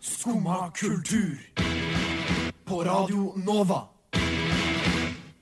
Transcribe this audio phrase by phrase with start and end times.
[0.00, 1.38] Skumma kultur.
[2.64, 3.82] På Radio Nova.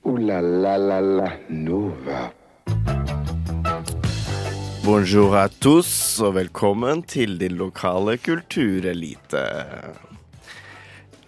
[0.03, 2.31] O-la-la-la-la Nova.
[4.85, 9.45] Bonjour à tous, og velkommen til din lokale kulturelite.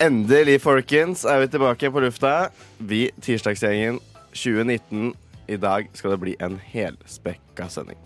[0.00, 2.48] Endelig, folkens, er vi tilbake på lufta.
[2.78, 4.00] Vi, Tirsdagsgjengen
[4.32, 5.12] 2019.
[5.46, 7.98] I dag skal det bli en helspekka sending.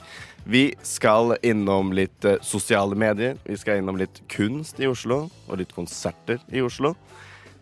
[0.44, 3.36] Vi skal innom litt eh, sosiale medier.
[3.44, 6.94] Vi skal innom litt kunst i Oslo, og litt konserter i Oslo.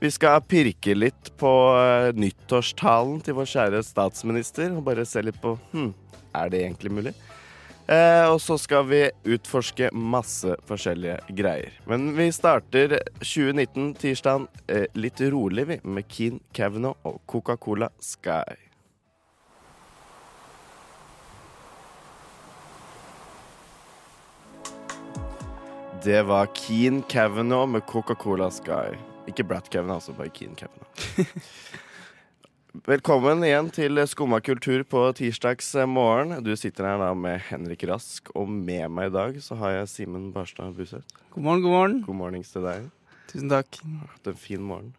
[0.02, 5.40] Vi skal pirke litt på eh, nyttårstalen til vår kjære statsminister, og bare se litt
[5.40, 5.94] på hm,
[6.34, 7.14] er det egentlig mulig?
[7.86, 9.02] Eh, og så skal vi
[9.34, 11.74] utforske masse forskjellige greier.
[11.88, 18.56] Men vi starter 2019, tirsdagen, eh, litt rolig, vi, med Keen Kavanaugh og Coca-Cola Sky.
[26.04, 28.92] Det var Keen Kavanaugh med Coca-Cola Sky.
[29.26, 31.30] Ikke Brat Kavanaugh, altså bare Keen Kavanaugh.
[32.90, 36.36] Velkommen igjen til Skumma kultur på tirsdags morgen.
[36.44, 39.88] Du sitter her da med Henrik Rask, og med meg i dag så har jeg
[39.94, 41.08] Simen Barstad Buseth.
[41.32, 41.96] God morgen, god morgen.
[42.04, 42.90] God mornings til deg.
[43.32, 43.80] Tusen takk.
[44.04, 44.92] Hatt en fin morgen.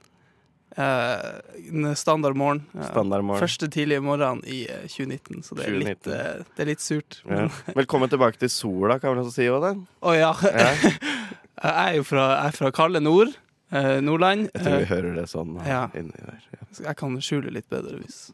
[0.75, 2.63] Eh, morgen standardmorgen.
[2.75, 3.39] Eh, Standardmorgen.
[3.39, 6.13] Første tidlige morgen i eh, 2019, så det er, litt, 2019.
[6.13, 7.19] eh, det er litt surt.
[7.31, 7.45] Ja.
[7.77, 9.47] Velkommen tilbake til sola, kan vi også si.
[9.47, 10.33] Å oh, ja.
[10.43, 10.73] ja.
[11.65, 13.31] Jeg er jo fra, er fra kalde nord.
[13.71, 14.49] eh, Nordland.
[14.51, 15.85] Jeg tror vi Eh, hører det sånn Ja.
[15.95, 16.41] inni der.
[16.89, 18.25] Jeg kan skjule litt bedre hvis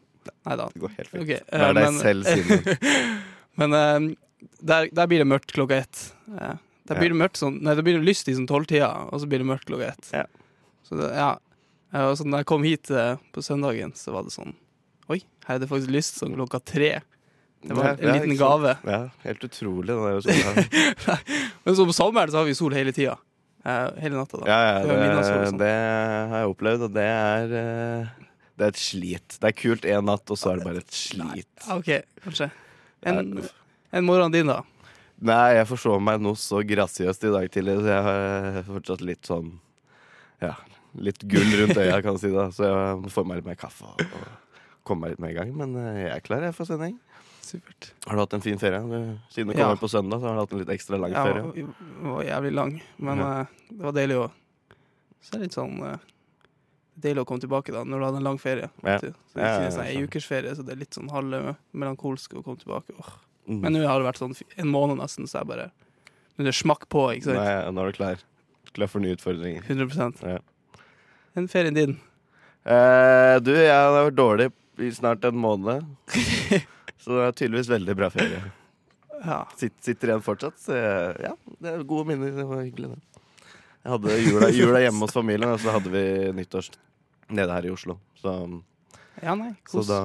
[0.46, 0.66] Nei da.
[0.70, 1.22] Det går helt fint.
[1.22, 3.16] Ok, eh, Vær deg men- selv, Simen.
[3.58, 4.10] Men eh,
[4.62, 6.02] der, der blir det mørkt klokka ett.
[6.34, 6.58] Eh,
[6.90, 9.26] der blir det mørkt sånn Nei, det blir det lyst i sånn tolvtida, og så
[9.30, 10.10] blir det mørkt klokka ett.
[10.14, 10.26] Ja.
[10.86, 11.30] Så det, ja.
[11.92, 14.54] Eh, Og så når jeg kom hit eh, på søndagen, så var det sånn
[15.12, 16.92] Oi, her er det faktisk lyst sånn klokka tre.
[17.62, 18.76] Det var en ja, liten gave.
[18.86, 19.94] Ja, helt utrolig.
[20.24, 20.64] Sola.
[21.66, 23.16] Men så på sommeren så har vi sol hele tida.
[23.66, 24.46] Eh, hele natta, da.
[24.48, 25.58] Ja, ja, Det sånn.
[25.60, 25.70] det
[26.32, 29.36] har jeg opplevd, og det er Det er et slit.
[29.42, 31.50] Det er kult én natt, og så er det bare et slit.
[31.66, 31.92] Nei, OK,
[32.24, 32.48] kanskje.
[33.10, 33.22] En,
[33.92, 34.60] en morgen din, da?
[35.22, 39.26] Nei, jeg forsov meg noe så grasiøst i dag tidlig, så jeg har fortsatt litt
[39.28, 39.52] sånn
[40.42, 40.56] Ja,
[40.94, 42.30] litt gull rundt øya, kan du si.
[42.34, 45.30] da Så jeg må få meg litt mer kaffe og, og komme meg litt mer
[45.30, 45.52] i gang.
[45.56, 46.98] Men eh, jeg er klar jeg for sending.
[47.42, 47.92] Supert.
[48.06, 48.78] Har du hatt en fin ferie?
[49.32, 49.64] Siden du Ja.
[49.66, 51.42] kommer på søndag, så har du hatt en litt ekstra lang Ja, ferie.
[51.52, 51.74] den
[52.12, 53.40] var jævlig lang, men Ja.
[53.42, 54.30] uh, det var deilig å
[55.22, 55.96] Så er det litt sånn uh,
[57.02, 58.68] Deilig å komme tilbake da når du hadde en lang ferie.
[58.84, 58.98] Ja.
[58.98, 61.08] Så det Ja, er ja, ja, sånn ei ukers ferie, så det er litt sånn
[61.10, 62.92] halv melankolsk å komme tilbake.
[63.00, 63.14] Oh.
[63.48, 63.60] Mm.
[63.64, 65.70] Men nå har det vært sånn en måned nesten, så jeg bare
[66.36, 67.40] Nå er det smakk på, ikke sant?
[67.40, 68.20] Nei, nå er du klar.
[68.72, 69.62] Klar for nye utfordringer.
[69.66, 70.38] 100 Ja.
[71.38, 71.94] En ferien din?
[72.62, 74.48] Eh, du, jeg har vært dårlig
[74.82, 75.86] i snart en måned.
[77.02, 78.42] så det er tydeligvis veldig bra ferie.
[79.22, 79.42] Ja.
[79.56, 80.58] Sitt, sitter igjen fortsatt.
[80.60, 81.32] Så jeg, ja,
[81.62, 82.34] det er gode minner.
[82.36, 83.22] Det var hyggelig, det.
[83.82, 86.04] Jeg hadde jula, jula hjemme hos familien, og så hadde vi
[86.38, 86.70] nyttårs
[87.34, 87.96] nede her i Oslo.
[88.20, 88.34] Så,
[89.22, 89.54] ja, nei.
[89.70, 90.02] så da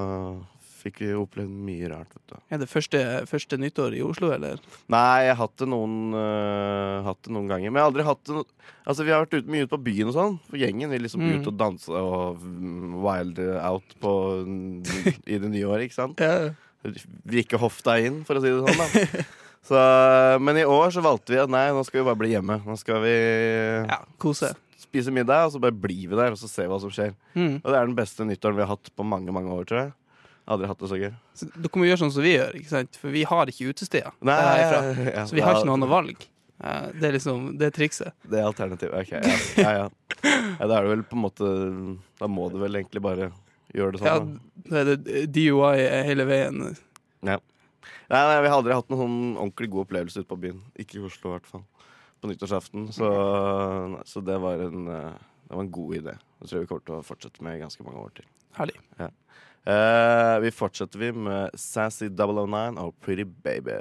[0.78, 2.38] fikk vi opplevd mye rart, vet du.
[2.54, 4.62] Er det første, første nyttår i Oslo, eller?
[4.94, 7.72] Nei, jeg har hatt det noen, øh, hatt det noen ganger.
[7.72, 8.46] Men jeg har aldri hatt det no
[8.88, 10.36] Altså, vi har vært ut, mye ute på byen og sånn.
[10.48, 11.42] For gjengen vil liksom Mm.
[11.42, 14.14] ut og danse og mm, wild out på,
[15.28, 16.22] i det nye året, ikke sant?
[16.28, 16.54] Ja.
[17.28, 18.80] Vrikke hofta inn, for å si det sånn.
[18.80, 19.24] da
[19.68, 19.82] så,
[20.40, 22.62] Men i år så valgte vi at nei, nå skal vi bare bli hjemme.
[22.64, 23.16] Nå skal vi
[23.90, 24.54] ja kose.
[24.80, 27.12] spise middag, og så bare blir vi der og så ser vi hva som skjer.
[27.36, 27.58] Mm.
[27.60, 29.92] Og det er den beste nyttåren vi har hatt på mange mange år, tror jeg.
[30.48, 31.12] Aldri hatt det så gøy.
[31.36, 32.98] Så dere må gjøre sånn som vi gjør, ikke sant?
[33.02, 34.14] for vi har ikke utesteder.
[34.26, 34.82] Nei, ja,
[35.18, 36.28] ja, Så vi har ikke noe annet valg.
[36.58, 38.16] Det er liksom Det er trikset.
[38.26, 38.96] Det er alternativet.
[38.96, 39.36] Ok, ja.
[39.62, 39.90] Ja, ja.
[40.58, 41.50] ja, da er det vel på en måte
[42.18, 43.30] Da må du vel egentlig bare
[43.76, 44.32] gjøre det Ja, sånn.
[44.40, 44.72] da.
[44.72, 46.64] det er det DUI hele veien.
[48.08, 50.64] Nei, nei, vi har aldri hatt noen sånn ordentlig god opplevelse ute på byen.
[50.80, 51.66] Ikke i Oslo, i hvert fall.
[52.24, 52.88] På nyttårsaften.
[52.96, 53.10] Så,
[53.94, 56.16] nei, så det, var en, eh, det var en god idé.
[56.40, 58.30] Det tror jeg vi kommer til å fortsette med i ganske mange år til.
[58.58, 58.80] Herlig.
[59.68, 63.72] Eh, vi fortsetter vi med Sassy 009 og Pretty Baby.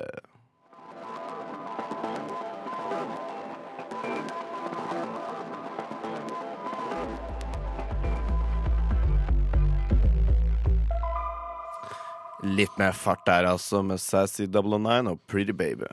[12.43, 15.87] Litt mer fart der, altså, med Sassy 009 og Pretty Baby.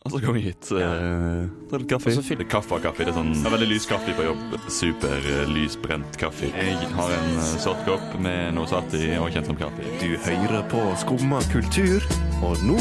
[0.00, 0.68] Og så kom jeg hit.
[0.72, 2.08] Uh, ta litt kaffe.
[2.08, 3.04] Og så fyller kaffe og kaffe.
[3.04, 4.54] Det er sånn det er veldig lys kaffe på jobb.
[4.72, 6.48] Super uh, lysbrent kaffe.
[6.54, 9.84] Jeg har en uh, sort kopp med noe satt i og kjent som kaffe.
[10.00, 12.06] Du hører på Skumma kultur,
[12.40, 12.78] og nå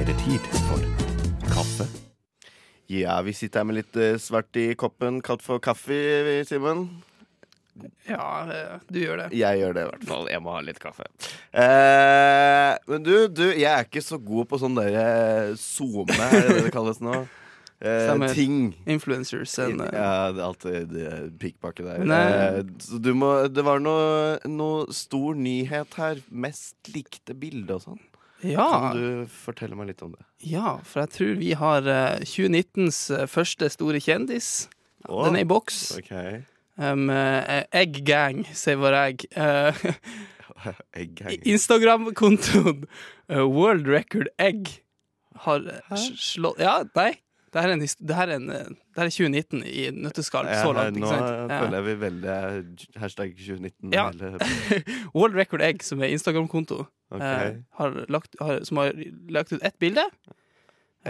[0.00, 0.88] er det tid for
[1.50, 1.90] kaffe.
[2.90, 6.88] Ja, vi sitter her med litt svart i koppen, kalt for kaffe, vi, Simen.
[8.08, 9.28] Ja, eh, du gjør det.
[9.38, 10.26] Jeg gjør det i hvert fall.
[10.32, 11.06] Jeg må ha litt kaffe.
[11.52, 16.48] Eh, men du, du, jeg er ikke så god på sånn derre SoMe, er det
[16.50, 17.14] det det kalles nå?
[17.80, 18.58] eh, ting.
[18.90, 22.04] Influencers eh, Ja, det er alltid det pikkpakke der.
[22.04, 22.28] Eh,
[22.60, 26.20] Eh, så du må, det var noe, noe stor nyhet her.
[26.30, 28.00] Mest likte bilde og sånn.
[28.40, 30.22] Ja, Kan du fortelle meg litt om det?
[30.48, 34.68] ja, for jeg tror vi har eh, 2019s eh, første store kjendis.
[35.08, 35.82] Oh, Den er i boks.
[35.98, 36.12] OK.
[36.80, 39.26] Um, eh, Egg Gang, sier vår egg.
[40.60, 40.76] Uh.
[41.48, 42.82] Instagram-kontoen
[43.32, 44.66] uh, World Record Egg
[45.46, 45.64] har
[45.96, 47.14] slått Ja, nei.
[47.48, 50.58] Det her er, en, det her er, en, det her er 2019 i nøtteskall Ja,
[50.60, 50.98] så langt.
[51.00, 51.54] nå Ikke sant?
[51.54, 52.36] føler jeg vi veldig
[53.00, 53.96] hashtag 2019.
[53.96, 54.04] Ja.
[55.16, 57.56] World Record Egg, som er Instagram-konto, okay.
[57.80, 57.96] har
[58.44, 58.92] har, som har
[59.32, 60.04] lagt ut ett bilde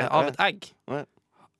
[0.06, 0.70] av et egg.
[0.88, 1.02] Ja.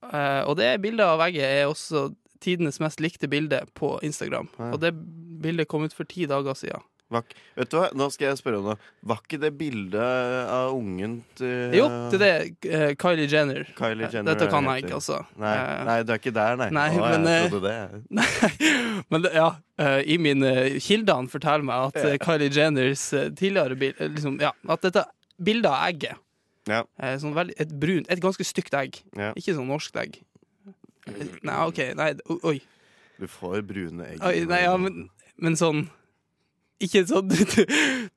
[0.01, 2.07] Eh, og det bildet av egget er også
[2.41, 4.49] tidenes mest likte bilde på Instagram.
[4.59, 4.71] Ja.
[4.75, 4.93] Og det
[5.41, 6.81] bildet kom ut for ti dager siden.
[7.11, 8.77] Vak Vet du hva, nå skal jeg spørre om noe.
[9.03, 9.99] Var ikke det bildet
[10.47, 12.69] av ungen til Jo, det er det.
[12.71, 13.65] eh, Kylie Jenner.
[13.75, 15.17] Kylie Jenner Dette kan jeg ikke, altså.
[15.35, 16.69] Nei, Eh, nei, du er ikke der, nei.
[16.71, 18.01] Nei, Å, men, eh, jeg trodde det.
[18.21, 19.49] Nei, men ja.
[19.83, 22.15] eh, I mine kilder forteller meg at ja.
[22.23, 25.03] Kylie Jenners eh, tidligere bil, eh, liksom, ja, At dette
[25.43, 26.15] bildet av egget
[26.71, 26.85] Ja.
[27.19, 29.01] sånn veldig, et brun, et ganske stygt egg.
[29.35, 30.21] Ikke sånn norsk egg.
[31.07, 31.81] Nei, OK.
[31.97, 32.13] Nei,
[32.43, 32.59] oi.
[33.21, 34.21] Du får brune egg.
[34.25, 35.03] oi nei ja, men,
[35.41, 35.83] men sånn
[36.81, 37.37] Ikke sånn du,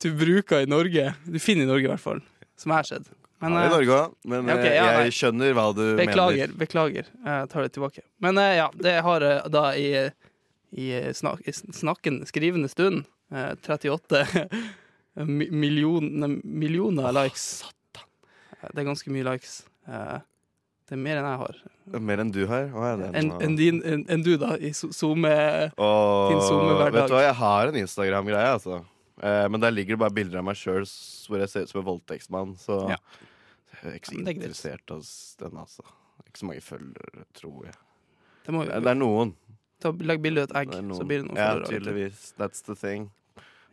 [0.00, 1.10] du, bruker i Norge.
[1.28, 2.22] Du finner i Norge, i hvert fall.
[2.56, 3.10] Som jeg har sett.
[3.42, 5.82] Men, ja, I eh, Norge òg, men ja, ok, eh, ja, jeg skjønner hva du
[5.98, 6.54] Beklager, mener.
[6.62, 7.10] beklager.
[7.26, 8.04] Jeg tar det tilbake.
[8.24, 9.88] Men eh, ja, det har jeg da i,
[10.72, 10.86] i,
[11.18, 13.02] snak, i snakken, skrivende stund
[13.34, 14.24] eh, 38
[15.60, 17.66] millioner, millioner likes.
[18.64, 19.58] Det er ganske mye likes.
[20.84, 21.56] Det er mer enn jeg har.
[22.04, 22.66] Mer enn du har?
[22.68, 24.68] Å, ja, det er Enn en, enn- enn du, da, i.
[24.68, 26.92] Din SoMe-hverdag.
[26.92, 28.82] Vet du hva, jeg har en Instagram-greie, altså.
[29.22, 31.80] Eh, men der ligger det bare bilder av meg sjøl hvor jeg ser ut som
[31.80, 32.52] en voldtektsmann.
[32.60, 32.96] Så Ja.
[33.82, 35.00] jeg er ikke så Ja, det er interessert av
[35.44, 35.82] den, altså.
[36.26, 37.76] Ikke så mange følgere, tror jeg.
[38.44, 39.32] Det må Det er noen.
[39.80, 41.64] ta, Legg bilde av et egg, Det er så blir det noen følgere.
[41.64, 42.32] Ja, tydeligvis.
[42.38, 43.10] That's the thing.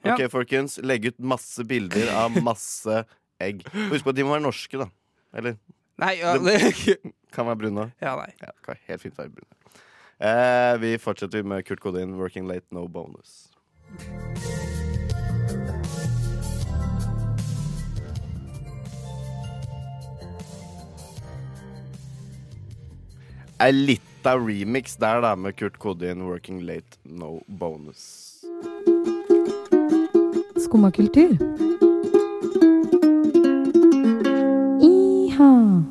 [0.06, 0.80] OK, folkens.
[0.82, 3.04] Legg ut masse bilder av masse
[3.40, 3.64] egg.
[3.92, 4.88] Husk på at de må være norske, da.
[5.34, 5.58] Eller
[6.02, 6.98] Nei, ja, det,
[7.34, 7.92] kan være brune.
[8.02, 8.32] ja, nei.
[8.42, 9.52] Ja, kan helt fint være brune.
[10.22, 13.50] Eh, vi fortsetter med Kurt Godin, 'Working Late, No Bonus'.
[23.62, 28.42] Ei lita remix der, da, med Kurt Kodin, 'Working Late, No Bonus'.
[30.58, 31.38] Skumma kultur.
[34.82, 35.91] Iha.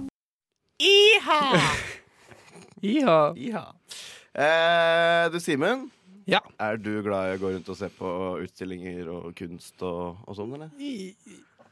[2.80, 3.18] Iha.
[3.36, 3.64] Ja.
[4.34, 5.90] Eh, du, Simen.
[6.30, 6.40] Ja.
[6.62, 8.10] Er du glad i å gå rundt og se på
[8.44, 10.70] utstillinger og kunst og, og sånn, eller?
[10.78, 11.14] I-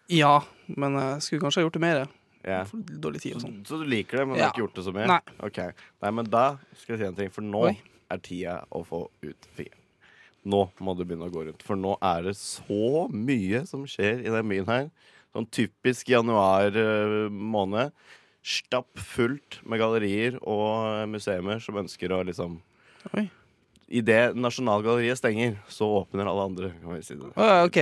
[0.08, 0.38] Ja,
[0.72, 1.98] men jeg skulle kanskje ha gjort det mer.
[2.46, 2.64] Yeah.
[2.64, 3.58] For dårlig tid og sånn.
[3.68, 5.06] Så du liker det, men du har ikke gjort det så mye?
[5.10, 5.18] Nei.
[5.50, 5.74] Okay.
[6.00, 6.44] Nei, men da
[6.80, 7.74] skal jeg si en ting, for nå Oi.
[8.14, 9.84] er tida å få ut fingeren.
[10.48, 14.22] Nå må du begynne å gå rundt, for nå er det så mye som skjer
[14.24, 14.88] i den byen her.
[15.36, 17.92] Sånn typisk januar eh, måned.
[18.48, 22.60] Stapp fullt med gallerier og museer som ønsker å liksom
[23.16, 23.28] Oi.
[23.88, 26.70] Idet Nasjonalgalleriet stenger, så åpner alle andre.
[26.82, 27.30] Kan vi si det.
[27.32, 27.78] Å, ja, ok.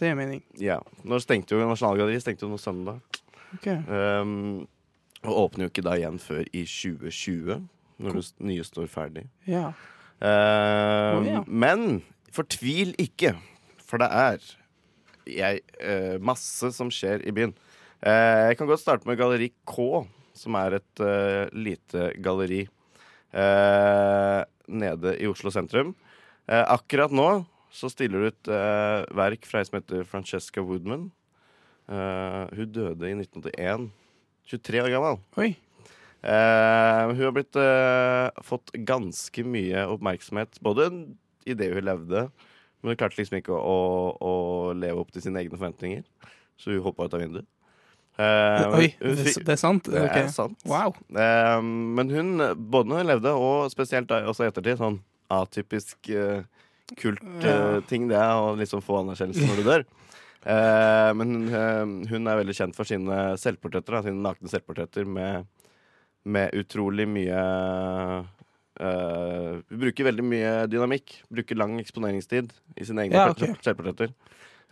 [0.00, 0.40] Det gir mening.
[0.56, 0.78] Ja.
[1.04, 3.02] Nå stengte jo Nasjonalgalleriet stengte jo nå søndag.
[3.58, 3.82] Okay.
[3.84, 4.62] Um,
[5.26, 7.66] og åpner jo ikke da igjen før i 2020,
[8.00, 9.26] når det nye står ferdig.
[9.44, 9.74] Ja.
[10.20, 11.42] Um, oh, ja.
[11.44, 12.00] Men
[12.32, 13.34] fortvil ikke,
[13.84, 14.48] for det er
[15.28, 17.52] jeg, uh, masse som skjer i byen.
[18.00, 20.04] Eh, jeg kan godt starte med Galleri K,
[20.36, 24.40] som er et eh, lite galleri eh,
[24.72, 25.92] nede i Oslo sentrum.
[26.48, 27.30] Eh, akkurat nå
[27.70, 28.48] så stiller du ut
[29.14, 31.04] verk fra ei som heter Francesca Woodman.
[31.86, 33.84] Hun døde i 1981.
[34.50, 35.20] 23 år gammel.
[35.38, 35.52] Oi.
[36.20, 40.90] Uh, hun har blitt uh, fått ganske mye oppmerksomhet, både
[41.48, 42.26] i det hun levde,
[42.82, 43.78] men hun klarte liksom ikke å,
[44.18, 44.34] å
[44.76, 46.04] leve opp til sine egne forventninger,
[46.60, 47.48] så hun hoppa ut av vinduet.
[48.20, 49.86] Eh, Oi, det, det er sant?
[49.88, 50.26] det okay.
[50.26, 50.58] er sant.
[50.68, 50.96] Wow.
[51.14, 51.60] Uh,
[51.96, 52.32] men hun,
[52.72, 54.98] både når hun levde, og spesielt da, også i ettertid, sånn
[55.30, 56.42] atypisk uh,
[56.98, 59.88] kult-ting det er å liksom få anerkjennelse når du dør.
[60.40, 65.44] Eh, men hun, eh, er veldig kjent for sine selvportretter, da, sine nakne selvportretter med,
[66.24, 67.42] med utrolig mye
[68.80, 71.18] eh, Hun bruker veldig mye dynamikk.
[71.28, 73.52] Bruker lang eksponeringstid i sine egne Ja, okay.
[73.60, 74.14] selvportretter.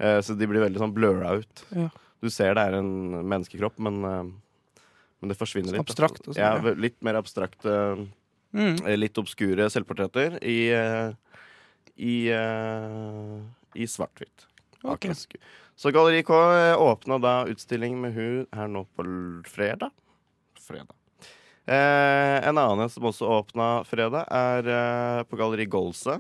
[0.00, 1.64] Eh, så de blir veldig sånn blurra ut.
[1.76, 1.90] Ja.
[2.22, 2.90] Du ser det er en
[3.30, 4.82] menneskekropp, men, eh,
[5.20, 5.84] men det forsvinner litt.
[5.87, 8.08] Abstrakt og sånn, Ja, litt mer abstrakte,
[8.54, 8.87] Mm.
[8.87, 11.12] eh, litt obskure selvportretter i, eh,
[11.98, 12.28] i,
[13.75, 14.46] i svart-hvitt.
[14.84, 15.06] Ok.
[15.76, 16.32] Så Galleri K
[16.78, 19.04] åpna da utstilling med hun her nå på
[19.46, 19.90] fredag.
[20.58, 20.94] Fredag.
[21.68, 26.16] Eh, en annen som også åpna fredag, er eh, på Galleri Golse.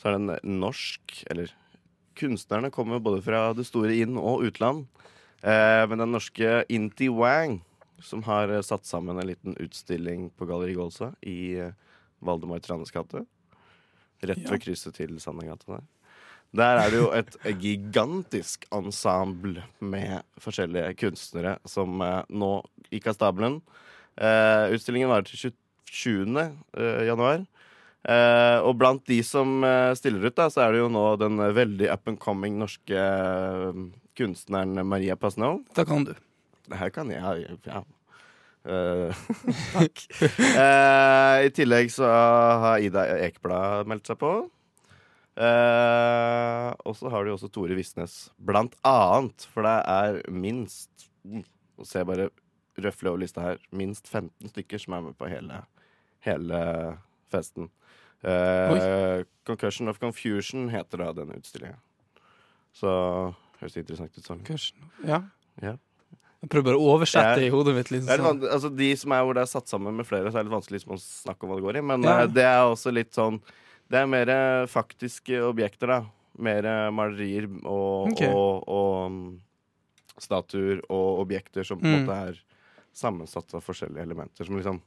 [0.00, 1.50] Så er det en norsk Eller
[2.16, 4.86] kunstnerne kommer både fra det store inn- og utland.
[5.40, 7.60] Eh, men den norske Inti Wang,
[8.04, 11.72] som har eh, satt sammen en liten utstilling på Galleri Gålsa i eh,
[12.20, 13.24] Valdemar Tranes gate.
[14.20, 15.86] Rett ved krysset til Sandegata der.
[16.50, 22.50] Der er det jo et gigantisk ensemble med forskjellige kunstnere som nå
[22.90, 23.60] gikk av stabelen.
[24.20, 25.54] Eh, utstillingen varer til
[25.90, 26.40] 20.
[26.76, 27.46] eh, januar.
[28.00, 31.36] Eh, og blant de som uh, stiller ut, da, så er det jo nå den
[31.36, 33.80] uh, veldig up and coming norske eh,
[34.16, 35.60] kunstneren Maria Pasnow.
[35.76, 36.14] Da kan du.
[36.70, 37.82] Det her kan jeg ja.
[39.74, 40.02] Takk.
[41.40, 42.04] I tillegg så
[42.60, 44.32] har Ida Ekeblad meldt seg på.
[45.40, 49.48] Og så har du også Tore Visnes, blant annet.
[49.54, 52.28] For det er minst Nå ser jeg bare
[52.84, 53.64] røfle over lista her.
[53.72, 55.64] Minst 15 stykker som er med på hele,
[56.28, 56.60] hele
[57.32, 57.72] festen.
[58.22, 61.78] Eh, Concussion of Confusion heter da denne utstillingen.
[62.76, 62.90] Så
[63.60, 64.42] høres det interessant ut sånn.
[64.44, 65.22] Concussion, Ja.
[65.62, 65.76] Ja.
[66.40, 67.90] Jeg prøver bare å oversette Det i hodet mitt.
[67.92, 70.48] Liksom, altså De som er hvor det er satt sammen med flere, så er det
[70.48, 71.82] litt vanskelig liksom å snakke om hva det går i.
[71.82, 72.20] Men Ja.
[72.22, 73.40] eh, det er også litt sånn
[73.90, 74.26] Det er mer
[74.70, 76.04] faktiske objekter, da.
[76.38, 76.62] Mer
[76.92, 78.28] malerier og, okay.
[78.32, 79.40] og, og mm,
[80.16, 82.06] statuer og objekter som på en Mm.
[82.06, 82.40] måte er
[82.94, 84.44] sammensatt av forskjellige elementer.
[84.46, 84.80] Som liksom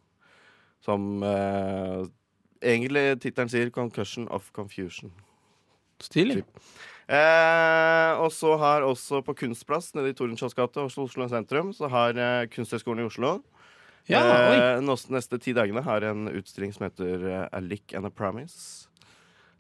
[0.81, 2.05] Som eh,
[2.63, 5.11] egentlig tittelen sier 'Concussion of Confusion'.
[6.03, 6.43] Stilig.
[7.07, 11.89] Eh, og så har også på Kunstplass nede i Tordenskiolds gate, Oslo, Oslo sentrum, så
[11.91, 13.41] har eh, Kunsthøgskolen i Oslo
[14.07, 18.11] Ja, eh, neste, ti dagene har en utstilling som heter eh, A Lick and a
[18.11, 18.87] Promise.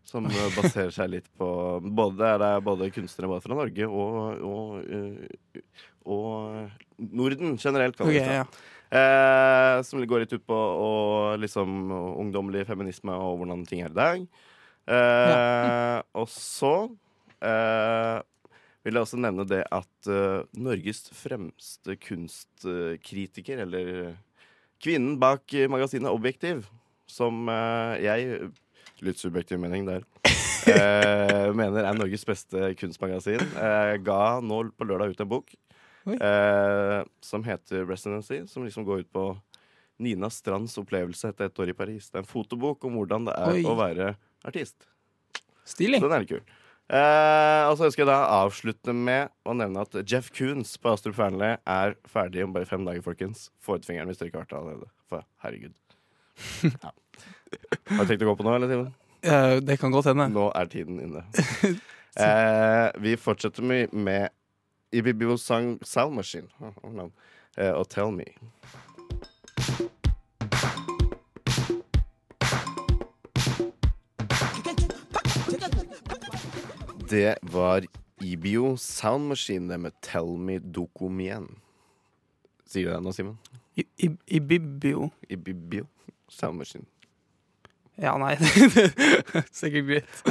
[0.07, 1.47] Som eh, baserer seg litt på
[1.83, 5.61] både, Det er både kunstnere både fra Norge og, og, eh,
[6.07, 7.97] og Norden generelt.
[7.97, 8.39] kan man si.
[8.39, 8.47] ja.
[8.93, 11.89] Eh, som går litt ut på og liksom,
[12.21, 14.27] ungdommelig feminisme og hvordan ting er i dag.
[14.85, 16.73] Eh, Og så
[17.41, 18.19] eh,
[18.83, 24.13] vil jeg også nevne det at eh, Norges fremste kunstkritiker, eller
[24.83, 26.67] kvinnen bak magasinet Objektiv,
[27.09, 28.51] som eh, jeg
[29.03, 30.03] Litt subjektiv mening der.
[30.69, 33.41] eh, mener er Norges beste kunstmagasin.
[34.05, 35.49] Ga nå på lørdag ut en bok.
[36.07, 39.27] Eh, som heter Residency, som liksom går ut på
[40.03, 42.09] Nina Strands opplevelse etter et år i Paris.
[42.09, 43.63] Det er en fotobok om hvordan det er Oi.
[43.67, 44.87] å være artist.
[45.63, 46.01] Stilig.
[46.01, 46.43] Så den er litt kul.
[46.93, 51.15] Eh, og så ønsker jeg da avslutte med å nevne at Jeff Koons på Astrup
[51.15, 53.47] Fearnley er ferdig om bare fem dager, folkens.
[53.63, 54.91] Få ut fingeren hvis dere ikke har vært allerede.
[55.09, 55.77] For herregud.
[56.83, 56.91] Ja.
[57.93, 58.87] Har du tenkt å gå på nå, eller, Simen?
[59.21, 60.25] Eh, det kan godt hende.
[60.33, 61.25] Nå er tiden inne.
[62.13, 64.29] Eh, vi fortsetter med,
[64.93, 67.11] med Ibibio Sang Sound Machine oh, oh, no.
[67.57, 68.23] eh, og Tell Me.
[77.09, 77.85] Det var
[78.21, 81.47] Ibio Sound Machine det med Tell Me Dokumien.
[82.65, 83.37] Sier du det nå, Simen?
[83.75, 85.09] I, i, I Bibbio.
[85.29, 85.85] Ibibio
[86.29, 86.85] Sound Machine.
[88.01, 88.33] Ja, nei.
[88.41, 90.23] er Sikkert greit.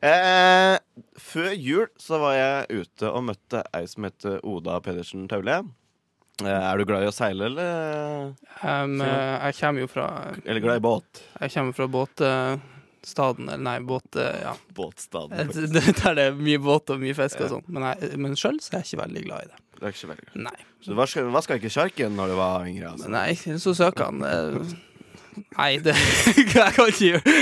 [0.00, 0.76] Eh,
[1.20, 5.58] før jul så var jeg ute og møtte ei som heter Oda Pedersen Taule.
[6.40, 10.06] Eh, er du glad i å seile, eller, Um, eh, jeg kommer jo fra
[10.44, 11.20] eller glad i båt?
[11.40, 14.16] Jeg kommer fra båtstaden, eller nei, båt...
[14.20, 14.54] eh, Ja.
[14.76, 15.52] Båtstaden.
[16.02, 17.64] Der det er mye båt og mye fisk og sånn.
[17.72, 19.60] Men, jeg- men sjøl så er jeg ikke veldig glad i det.
[19.80, 20.42] Du er ikke så veldig glad.
[20.48, 20.58] Nei.
[20.80, 22.92] Så du vaska, ikke sjarken når du var yngre?
[22.94, 23.08] Altså.
[23.12, 23.30] Nei,
[23.64, 24.76] så søker han eh,
[25.56, 25.94] Nei, det
[26.36, 27.34] Jeg kan ikke gjøre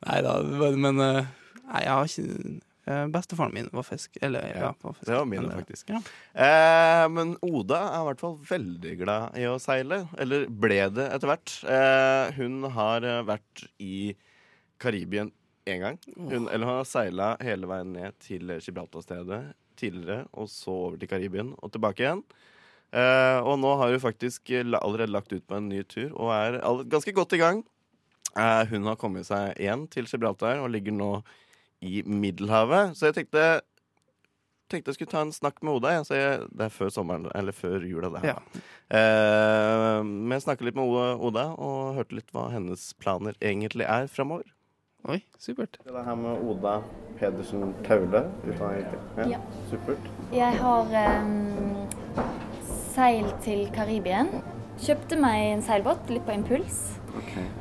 [0.00, 0.34] Nei da,
[0.76, 1.30] men, eh,
[1.70, 2.54] Nei, jeg har ikke
[2.90, 4.16] eh, Bestefaren min var fisk.
[4.24, 5.06] Eller, ja, var fisk.
[5.06, 5.92] Det var min, faktisk.
[5.92, 6.00] Ja.
[6.46, 10.02] Eh, men Oda er i hvert fall veldig glad i å seile.
[10.20, 11.54] Eller ble det etter hvert.
[11.76, 14.16] Eh, hun har eh, vært i
[14.80, 15.30] Karibien
[15.68, 16.00] én gang.
[16.16, 19.42] Hun, eller hun har seila hele veien ned til Gibraltarstedet
[19.80, 22.24] tidligere, og så over til Karibien og tilbake igjen.
[22.90, 26.32] Eh, og nå har hun faktisk eh, allerede lagt ut på en ny tur og
[26.34, 27.62] er all, ganske godt i gang.
[28.30, 31.10] Uh, hun har kommet seg igjen til Gibraltar og ligger nå
[31.82, 32.94] i Middelhavet.
[32.98, 33.60] Så jeg tenkte
[34.70, 35.96] tenkte jeg skulle ta en snakk med Oda.
[35.96, 38.12] Jeg, så det er før sommeren, eller før jula.
[38.14, 38.22] Det.
[38.30, 38.36] Ja.
[38.94, 43.88] Eh, men jeg snakket litt med Oda, Oda og hørte litt hva hennes planer egentlig
[43.90, 44.46] er framover.
[45.08, 45.78] Oi, supert.
[45.80, 46.74] Det er her med Oda
[47.16, 48.26] Pedersen Taule.
[48.52, 49.38] Ja, Ja.
[49.70, 50.10] Supert.
[50.32, 51.86] Jeg har um,
[53.00, 54.28] seil til Karibien.
[54.80, 56.80] Kjøpte meg en seilbåt, litt på impuls,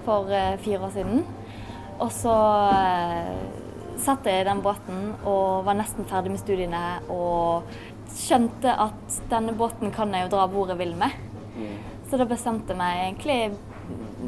[0.05, 1.24] for eh, fire år siden.
[2.00, 2.36] Og så
[2.74, 3.38] eh,
[4.00, 7.72] satt jeg i den båten og var nesten ferdig med studiene og
[8.15, 11.15] skjønte at denne båten kan jeg jo dra hvor jeg vil med.
[12.10, 13.39] Så da bestemte jeg meg egentlig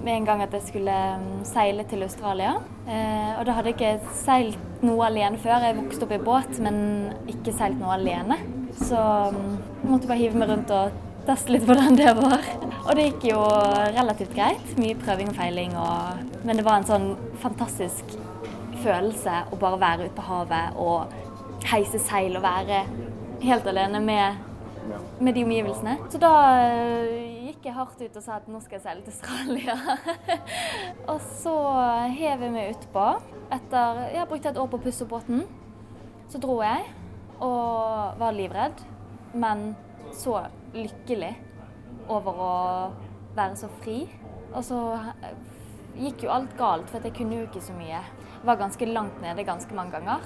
[0.01, 2.56] med en gang at jeg skulle mm, seile til Australia.
[2.88, 5.63] Eh, og da hadde jeg ikke seilt noe alene før.
[5.65, 6.77] Jeg vokste opp i båt, men
[7.32, 8.39] ikke seilt noe alene.
[8.80, 9.00] Så
[9.36, 12.46] mm, jeg måtte bare hive meg rundt og teste litt hvordan det var.
[12.82, 13.42] Og det gikk jo
[13.96, 14.75] relativt greit.
[14.82, 15.75] Mye prøving og feiling.
[15.80, 17.10] Og, men det var en sånn
[17.44, 18.16] fantastisk
[18.82, 21.12] følelse å bare være ute på havet og
[21.70, 22.82] heise seil og være
[23.44, 24.40] helt alene med,
[25.22, 25.98] med de omgivelsene.
[26.10, 26.32] Så da
[26.63, 29.78] eh, gikk jeg hardt ut og sa at nå skal jeg seile til Australia.
[31.12, 31.56] og så
[32.18, 33.06] hev jeg meg utpå.
[33.51, 35.46] Etter Jeg brukte et år på å pusse opp båten.
[36.32, 36.88] Så dro jeg
[37.41, 38.81] og var livredd,
[39.33, 39.71] men
[40.13, 40.43] så
[40.75, 41.31] lykkelig
[42.12, 42.55] over å
[43.36, 44.03] være så fri.
[44.51, 44.79] Og så
[45.98, 48.01] gikk jo alt galt, for jeg kunne jo ikke så mye.
[48.01, 50.25] Jeg var ganske langt nede ganske mange ganger.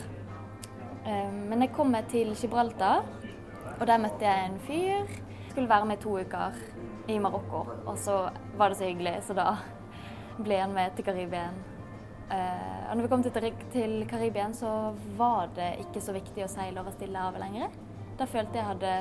[1.06, 3.06] Eh, Men jeg kom meg til Gibraltar,
[3.80, 5.08] og der møtte jeg en fyr.
[5.50, 6.58] Skulle være med i to uker
[7.08, 9.56] i Marokko, og så var det så hyggelig, så da
[10.42, 11.75] ble han med til Karibien.
[12.32, 16.50] Eh, Og når vi kom til, til Karibien, så var det ikke så viktig å
[16.50, 17.76] seile over Stillehavet lenger.
[18.18, 18.94] Da følte jeg hadde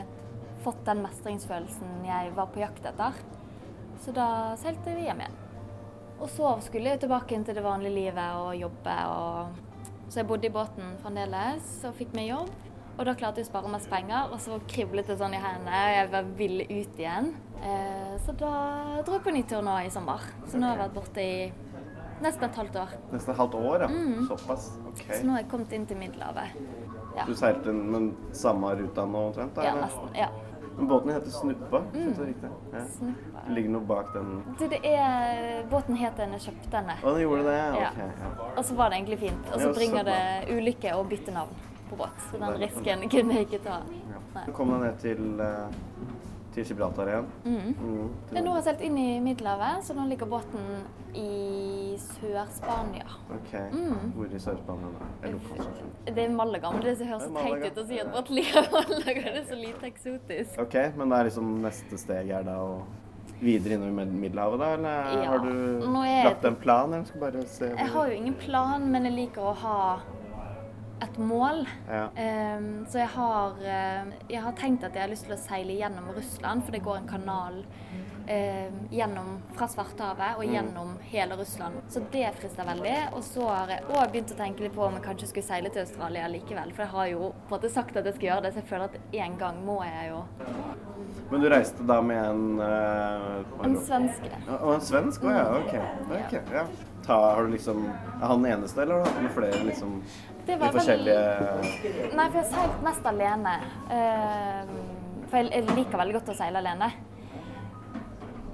[0.65, 3.17] fått den mestringsfølelsen jeg var på jakt etter.
[4.03, 5.41] Så da seilte vi hjem igjen.
[6.21, 8.97] Og så skulle jeg tilbake inn til det vanlige livet og jobbe.
[9.13, 9.63] Og...
[10.09, 12.53] Så jeg bodde i båten fremdeles og fikk meg jobb.
[12.95, 15.75] Og da klarte jeg å spare masse penger, og så kriblet det sånn i hendene.
[15.75, 17.33] og Jeg var vill ut igjen.
[17.59, 18.53] Uh, så da
[19.03, 20.23] dro jeg på ny tur nå i sommer.
[20.47, 21.39] Så nå har jeg vært borte i
[22.25, 22.95] nesten et halvt år.
[23.13, 23.89] Nesten et halvt år, ja.
[24.31, 24.71] Såpass.
[24.89, 25.05] Ok.
[25.13, 26.57] Så nå har jeg kommet inn til Middelhavet.
[27.15, 29.57] Ja, Du seilte den samme ruta nå omtrent?
[29.63, 30.11] ja nesten.
[30.19, 30.29] Ja.
[30.77, 32.15] Men båten heter Snuppa, Mm.
[32.17, 32.49] Det riktig?
[32.73, 32.81] Ja.
[32.97, 33.43] Snuppa.
[33.47, 36.97] Det ligger noe bak den Du, det er Båten het den jeg kjøpte denne.
[37.05, 37.55] Å, den gjorde det?
[37.79, 37.91] Ja.
[37.93, 37.99] Ok.
[37.99, 38.49] Ja.
[38.57, 39.47] Og så var det egentlig fint.
[39.53, 40.19] Og så så bringer det
[40.57, 41.55] ulykke å bytte navn
[41.91, 42.19] på båt.
[42.31, 43.79] Så den risken kunne jeg ikke ta.
[44.35, 44.53] Ja.
[44.53, 45.69] Kom deg ned til, eh,
[46.55, 47.27] til Gibraltar igjen?
[47.45, 47.75] Mm.
[47.79, 48.11] Mm.
[48.33, 50.85] Men nå har seilt inn i Middelhavet, så nå ligger båten
[51.15, 53.07] i Sør-Spania.
[53.35, 53.53] Ok.
[53.73, 54.13] Mm.
[54.17, 55.29] Hvor i Sør-Spania da?
[55.29, 55.39] Er?
[56.15, 58.61] Det er Malaga, men det høres Det er teit ut å si at båten ligger
[58.63, 59.15] i Malaga.
[59.25, 60.59] Det er så lite eksotisk.
[60.65, 62.75] Ok, men det er liksom neste steg er da å
[63.45, 65.25] videre innover i Middelhavet da, eller Ja.
[65.31, 65.53] har du
[66.05, 69.43] er- lagt en plan, Jeg, bare se Jeg har jo ingen plan, men jeg liker
[69.43, 70.01] å ha
[71.05, 71.63] et mål.
[71.89, 72.09] Ja.
[72.17, 75.79] Ehm, så jeg har, eh, jeg har tenkt at jeg har lyst til å seile
[75.79, 77.63] gjennom Russland, for det går en kanal
[78.27, 81.83] eh, gjennom, fra Svartehavet og gjennom hele Russland.
[81.89, 82.97] Så det frister veldig.
[83.13, 85.73] Og så har jeg òg begynt å tenke litt på om jeg kanskje skulle seile
[85.75, 86.73] til Australia likevel.
[86.73, 88.71] For jeg har jo på en måte sagt at jeg skal gjøre det, så jeg
[88.73, 90.25] føler at en gang må jeg jo.
[91.31, 94.31] Men du reiste da med en uh, En svenske.
[94.61, 95.47] Og en svensk òg, ja.
[95.61, 95.75] Ok.
[96.19, 96.67] okay ja.
[97.05, 97.83] Ta, har du liksom,
[98.21, 99.99] Er han den eneste, eller har du hatt med flere liksom,
[100.47, 103.55] Det var vel- forskjellige Nei, for jeg har seilt mest alene.
[103.91, 104.75] Ehm,
[105.31, 106.91] for jeg, liker veldig godt å seile alene.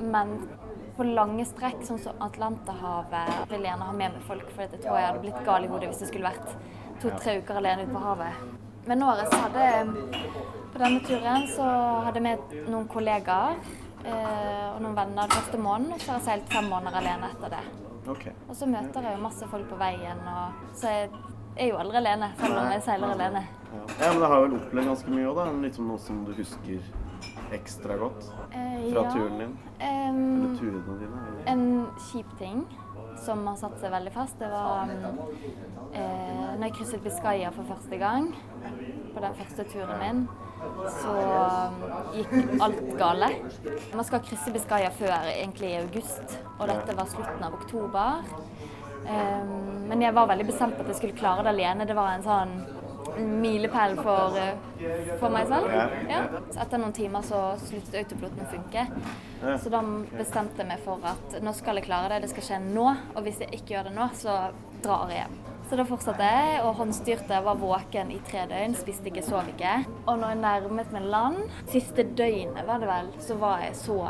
[0.00, 0.48] Men
[0.96, 4.48] på lange strekk, sånn som Atlanterhavet, vil jeg gjerne ha med meg folk.
[4.54, 6.56] For jeg tror jeg hadde blitt gal i hodet hvis jeg skulle vært
[7.00, 8.32] to-tre uker alene ute på havet.
[8.86, 9.64] Men nå så hadde
[10.72, 11.66] På denne turen så
[12.06, 13.56] hadde jeg med noen kollegaer
[14.04, 17.30] eh, og noen venner den første måneden, og så har jeg seilt fem måneder alene
[17.32, 17.62] etter det.
[18.08, 18.32] Okay.
[18.48, 21.10] Og så møter jeg jo masse folk på veien, og så jeg
[21.60, 23.44] er jo aldri alene, selv om jeg seiler alene.
[23.70, 23.84] Ja.
[24.00, 25.72] ja, men det har vel opplevd ganske mye òg, da.
[25.76, 26.90] Sånn noe som du husker
[27.54, 29.10] ekstra godt Eh, fra ja.
[29.10, 29.58] turen din?
[29.80, 31.18] Um, Eller turene dine?
[31.28, 31.52] Eller?
[31.52, 32.64] en kjip ting
[33.20, 35.18] som har satt seg veldig fast, det var um,
[35.92, 38.30] eh, når jeg krysset Biscaya for første gang,
[39.14, 40.22] på den første turen min,
[40.96, 41.82] så um,
[42.16, 43.30] gikk alt gale.
[43.94, 48.24] Man skal krysse Biscaya før egentlig i august, og dette var slutten av oktober.
[49.06, 51.86] Em, men jeg var veldig bestemt på at jeg skulle klare det alene.
[51.88, 52.54] Det var en sånn
[53.20, 55.72] milepæl for, eh, for meg selv.
[56.08, 56.22] Ja.
[56.62, 58.86] Etter noen timer så sluttet autopiloten å funke.
[59.60, 59.82] Så da
[60.16, 62.88] bestemte jeg meg for at nå skal jeg klare det, det skal skje nå.
[63.16, 65.38] Og hvis jeg ikke gjør det nå, så drar jeg hjem.
[65.70, 69.84] Så da fortsatte jeg og håndstyrte, var våken i tre døgn, spiste ikke, sov ikke.
[70.08, 71.36] Og når jeg nærmet meg land,
[71.70, 74.00] siste døgnet var det vel, så var jeg så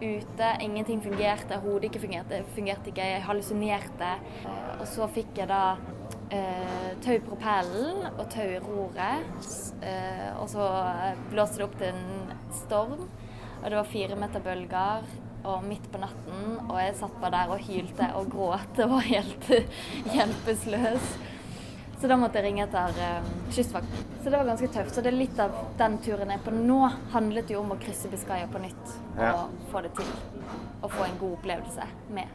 [0.00, 0.50] ute.
[0.64, 4.12] Ingenting fungerte, hodet ikke fungerte, fungerte ikke, jeg hallusinerte.
[4.80, 5.62] Og så fikk jeg da
[6.34, 9.50] eh, tau i propellen og tau i roret.
[9.84, 13.08] Eh, og så eh, blåste det opp til en storm,
[13.60, 15.10] og det var fire meter bølger.
[15.40, 19.06] Og midt på natten, og jeg satt bare der og hylte og gråt og var
[19.06, 19.46] helt
[20.12, 21.06] hjelpeløs.
[22.00, 24.04] Så da måtte jeg ringe etter eh, kystvakten.
[24.22, 24.94] Så det var ganske tøft.
[24.94, 26.78] Så det er litt av den turen jeg er på nå,
[27.12, 29.32] handlet jo om å krysse Biscaya på nytt Ja.
[29.34, 30.08] og få det til.
[30.82, 31.84] Og få en god opplevelse
[32.16, 32.26] med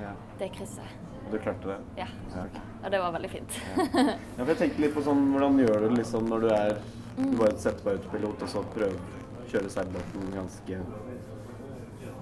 [0.00, 0.12] Ja.
[0.38, 0.92] det krysset.
[1.24, 1.78] Og Du klarte det?
[1.96, 2.06] Ja.
[2.34, 2.44] Ja.
[2.84, 3.60] Og det var veldig fint.
[3.76, 6.76] Ja, for jeg tenkte litt på sånn, Hvordan gjør du det liksom når du er
[7.16, 7.30] Mm.
[7.30, 10.78] Du bare setter på pilot, og så prøver å kjøre seilbåten ganske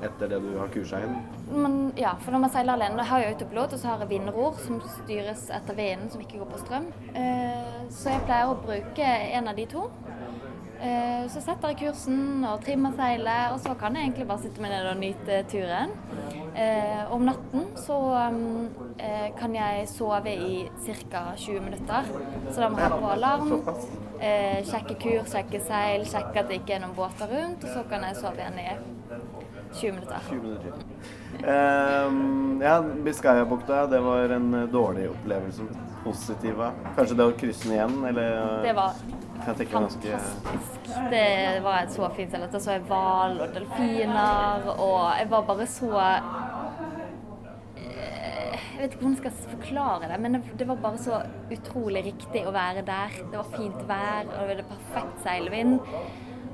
[0.03, 1.17] etter det du har kursa inn?
[1.53, 4.13] Men, ja, for når man seiler alene, da har jeg autopilot, og så har jeg
[4.15, 6.89] vindror som styres etter vinden, som ikke går på strøm.
[7.15, 9.89] Eh, så jeg pleier å bruke en av de to.
[10.83, 14.65] Eh, så setter jeg kursen og trimmer seilet, og så kan jeg egentlig bare sitte
[14.65, 15.95] meg ned og nyte turen.
[16.55, 20.69] Eh, om natten så um, eh, kan jeg sove i
[21.11, 21.23] ca.
[21.37, 22.11] 20 minutter.
[22.51, 23.53] Så da må jeg ha på alarm,
[24.19, 27.87] eh, sjekke kurs, sjekke seil, sjekke at det ikke er noen båter rundt, og så
[27.89, 28.67] kan jeg sove igjen i
[29.75, 30.21] 20 minutter.
[30.29, 30.73] 20 minutter.
[32.07, 35.63] Um, ja, Biscayabukta, det var en eh, dårlig opplevelse.
[36.05, 36.73] Positiva.
[36.97, 40.89] Kanskje det å krysse den igjen, eller Det var meg ganske fantastisk.
[41.11, 42.49] Det var et så fint sted.
[42.53, 45.93] Da så jeg hval og delfiner, og jeg var bare så
[47.77, 51.23] eh, Jeg vet ikke hvordan jeg skal forklare det, men det- det var bare så
[51.55, 53.09] utrolig riktig å være der.
[53.31, 55.81] Det var fint vær, og det var perfekt seilvind.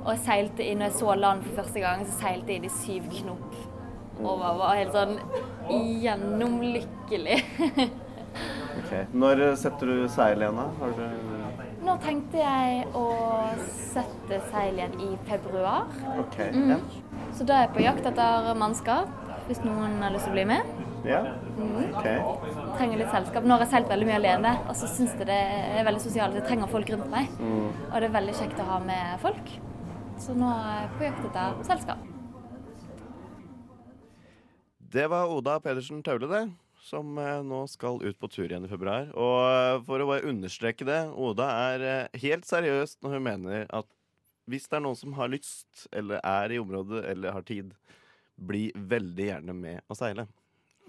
[0.08, 2.68] Og jeg seilte inn, når jeg så land for første gang, så seilte jeg inn
[2.68, 3.56] i syv knop.
[4.18, 5.18] Og var, var helt sånn
[6.04, 7.40] gjennomlykkelig.
[8.78, 8.90] Ok.
[9.18, 10.66] Når setter du seil igjen, da?
[10.78, 13.02] Har du Nå tenkte jeg å
[13.90, 15.88] sette seil igjen i februar.
[16.20, 16.36] OK.
[16.54, 16.68] Mm.
[16.70, 16.76] Ja.
[17.34, 19.10] Så da er jeg på jakt etter mannskap,
[19.48, 20.70] hvis noen har lyst til å bli med.
[21.08, 21.22] ja.
[21.58, 21.88] Mm.
[21.98, 22.06] OK.
[22.78, 23.42] Trenger litt selskap.
[23.48, 25.40] Nå har jeg seilt veldig mye alene, og så syns jeg det
[25.80, 26.38] er veldig sosialt.
[26.38, 27.72] Jeg trenger folk rundt meg, Mm.
[27.88, 29.50] og det er veldig kjekt å ha med folk.
[30.18, 32.06] Så nå er jeg på jakt etter selskap.
[34.88, 36.46] Det var Oda Pedersen Taule, det.
[36.88, 39.10] Som eh, nå skal ut på tur igjen i februar.
[39.12, 43.66] Og eh, for å bare understreke det, Oda er eh, helt seriøst når hun mener
[43.68, 43.88] at
[44.48, 47.74] hvis det er noen som har lyst, eller er i området, eller har tid,
[48.38, 50.24] bli veldig gjerne med å seile.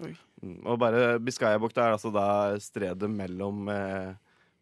[0.00, 0.14] Oi.
[0.40, 2.26] Mm, Og bare Biscayabukta er altså da
[2.62, 4.14] stredet mellom eh,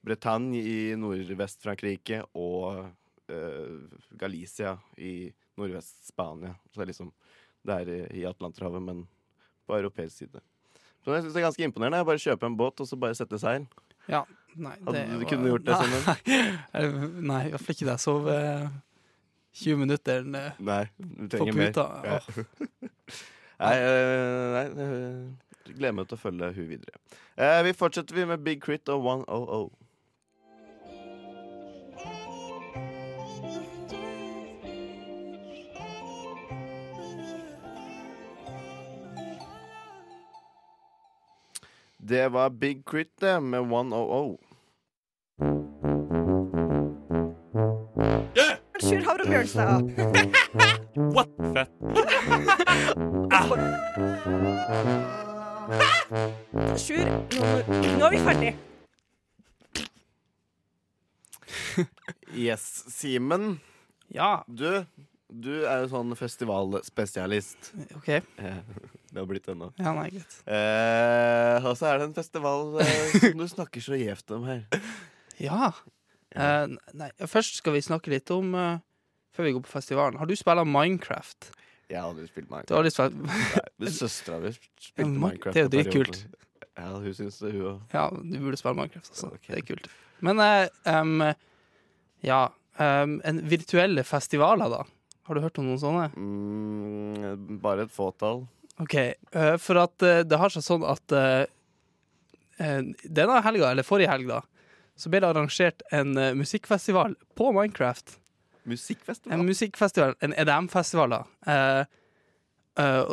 [0.02, 2.88] Bretagne i nordvest-Frankrike og
[3.28, 6.54] eh, Galicia i nordvest-Spania.
[6.72, 7.12] Så det er liksom
[7.66, 9.08] Det er i- Atlanterhavet, men
[9.66, 10.40] på europeisk side.
[11.04, 12.04] Så jeg synes det er ganske imponerende.
[12.06, 13.66] Bare kjøpe en båt og så bare sette seil.
[14.08, 14.22] Ja.
[14.56, 16.02] Nei, Hadde du kunne gjort det, Simen?
[16.72, 17.96] Nei, nei, i hvert fall ikke det.
[17.98, 18.68] Jeg sov eh,
[19.58, 21.72] 20 minutter eh, Nei, du trenger mer.
[21.76, 22.16] Ja.
[22.16, 22.88] Åh.
[23.58, 27.00] Nei, nei, nei eh, gleder meg til å følge hun videre.
[27.36, 29.68] Eh, vi fortsetter vi med Big Crit og 100.
[42.08, 44.36] Det var Big Crit det, med 100.
[48.80, 49.82] Sjur Havre Bjørnstad.
[51.14, 51.28] What?
[51.54, 51.70] Fett.
[56.80, 57.04] Sjur,
[57.36, 57.44] nå,
[57.98, 58.52] nå er vi ferdig.
[62.32, 63.58] Yes, Simen.
[64.14, 64.84] Ja, Du,
[65.28, 67.74] du er jo sånn festivalspesialist.
[68.00, 68.14] OK.
[69.08, 69.70] Det har blitt det nå.
[69.80, 70.34] Ja, nei, greit.
[70.44, 74.64] Eh, og så er det en festival eh, som du snakker så gjevt om her.
[75.38, 75.68] Ja.
[76.34, 76.64] Eh,
[76.98, 78.80] nei, først skal vi snakke litt om eh,
[79.36, 80.18] Før vi går på festivalen.
[80.18, 81.52] Har du spilt Minecraft?
[81.88, 82.74] Jeg har aldri spilt Du Minecraft.
[82.74, 85.54] har aldri spilt Nei, Søstera mi spilte Ja, Minecraft.
[85.54, 86.18] det er jo på dritkult.
[86.78, 87.78] Ja, hun syns det, hun òg.
[87.94, 89.30] Ja, du burde spille Minecraft også.
[89.38, 89.46] Ok.
[89.46, 89.88] Det er kult.
[90.26, 91.14] Men eh, em,
[92.26, 92.40] ja
[92.82, 94.82] em, En virtuelle festivaler, da?
[95.28, 96.08] Har du hørt om noen sånne?
[96.18, 98.42] Mm, bare et fåtall.
[98.78, 98.94] OK.
[98.94, 101.44] eh, for at eh, det har seg sånn at eh,
[102.58, 104.42] denne helga, eller forrige helg, da,
[104.98, 108.16] så ble det arrangert en musikkfestival på Minecraft.
[108.68, 109.36] Musikkfestival?
[109.36, 110.16] En Musikkfestival?
[110.26, 111.20] en EDM-festival, da.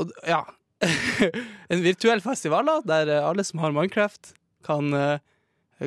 [0.02, 0.40] Og ja
[1.72, 4.34] En virtuell festival da, der alle som har Minecraft,
[4.66, 4.90] kan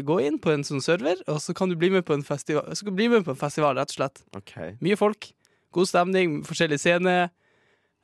[0.06, 2.70] gå inn på en sånn server, og så kan du bli med på en festival,
[2.78, 4.22] så kan du bli med på en festival rett og slett.
[4.38, 4.54] OK.
[4.86, 5.32] Mye folk,
[5.74, 7.18] god stemning, forskjellige scene.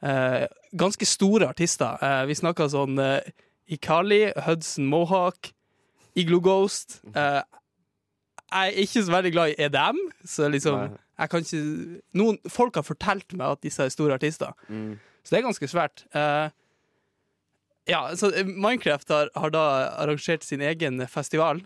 [0.04, 1.96] Eh, ganske store artister.
[2.04, 3.30] Eh, vi snakka sånn eh,
[3.72, 5.52] Ikali, Hudson Mohawk,
[6.20, 7.00] Iglo Ghost.
[7.14, 7.40] Eh,
[8.54, 11.62] jeg er ikke så veldig glad i EDM, så liksom jeg kan ikke
[12.18, 14.98] noen, Folk har fortalt meg at disse er store artister, Mm.
[15.22, 16.04] så det er ganske svært.
[16.14, 16.50] Eh,
[17.86, 19.64] ja, så Minecraft har, har da
[20.02, 21.60] arrangert sin egen festival.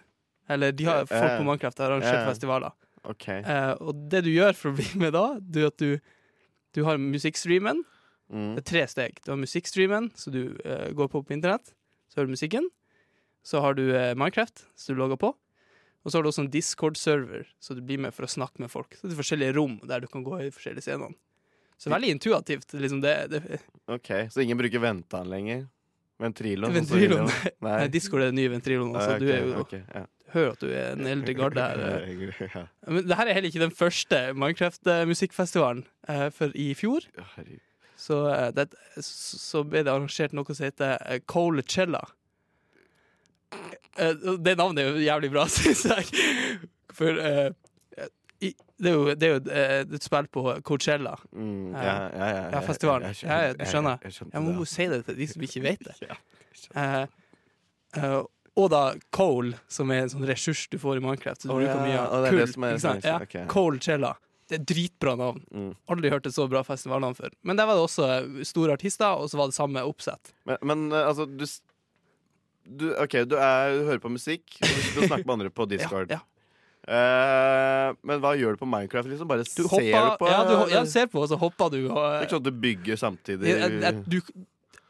[0.48, 2.28] Eller de har, folk på Minecraft har arrangert eh.
[2.28, 2.72] festivaler.
[3.04, 3.42] Okay.
[3.42, 5.98] Eh, og det du gjør for å bli med da, det er at du,
[6.74, 7.84] du har musikkstreamen.
[8.28, 8.54] Mm.
[8.56, 9.20] Det er tre steg.
[9.24, 11.72] Du har musikkstreamen, så du uh, går på på internett.
[12.08, 12.68] Så hører du musikken.
[13.46, 15.32] Så har du uh, Minecraft, så du logger på.
[16.04, 18.70] Og så har du også en Discord-server, så du blir med for å snakke med
[18.72, 18.94] folk.
[18.96, 21.18] Så det er forskjellige rom der du kan gå i forskjellige scenene.
[21.78, 22.72] Så veldig intuitivt.
[22.74, 23.58] Liksom det, det,
[23.96, 25.66] OK, så ingen bruker ventan lenger?
[26.18, 26.66] Ventrilo?
[26.66, 27.18] sånn som Ventrilo,
[27.66, 27.74] Nei.
[27.84, 28.96] Nei, Discord er den nye ventriloen.
[28.98, 30.02] Ah, okay, du er jo, okay, ja.
[30.32, 31.84] hører at du er en eldre garde her.
[32.48, 32.58] eh.
[32.88, 35.84] Men det her er heller ikke den første Minecraft-musikkfestivalen.
[36.34, 37.67] For i fjor Herregud.
[37.98, 38.68] Så, eh, det,
[39.04, 42.02] så ble det arrangert noe som heter eh, Coachella.
[43.98, 46.04] Eh, Det navnet er jo jævlig bra, syns jeg.
[46.94, 47.18] For
[48.38, 49.40] i, det er jo, det er jo
[49.98, 51.16] et spill på Coachella.
[51.34, 53.10] Mm, ja, ja, ja, ja, festivalen.
[53.10, 53.14] Ja,
[53.58, 53.98] du skjønner.
[54.06, 55.96] Jeg, jeg, Jeg må jo si det til de som ikke vet det.
[58.58, 58.80] Og da
[59.14, 61.42] Cole, som er en sånn ressurs du får i Minecraft.
[61.44, 62.38] Så du bruker mye av kull.
[63.78, 64.52] er ikke Ja.
[64.52, 65.42] Det er dritbra navn.
[65.52, 65.72] Mm.
[65.92, 67.34] Aldri hørt et så bra festivalnavn før.
[67.44, 70.32] Men der var det også eh, store artister, og så var det samme oppsett.
[70.48, 71.44] Men, men eh, altså, du,
[72.64, 76.16] du OK, du, er, du hører på musikk, og du snakker med andre på Discord.
[76.16, 76.24] Ja,
[76.88, 79.10] Eh, men hva gjør du på Minecraft?
[79.12, 80.28] Liksom Bare Du ser du på?
[80.30, 81.82] ja, du, ja, ser på, og så hopper du.
[81.90, 83.50] Og, Det er ikke sånn at du bygger samtidig?
[83.50, 84.18] jeg, jeg, du,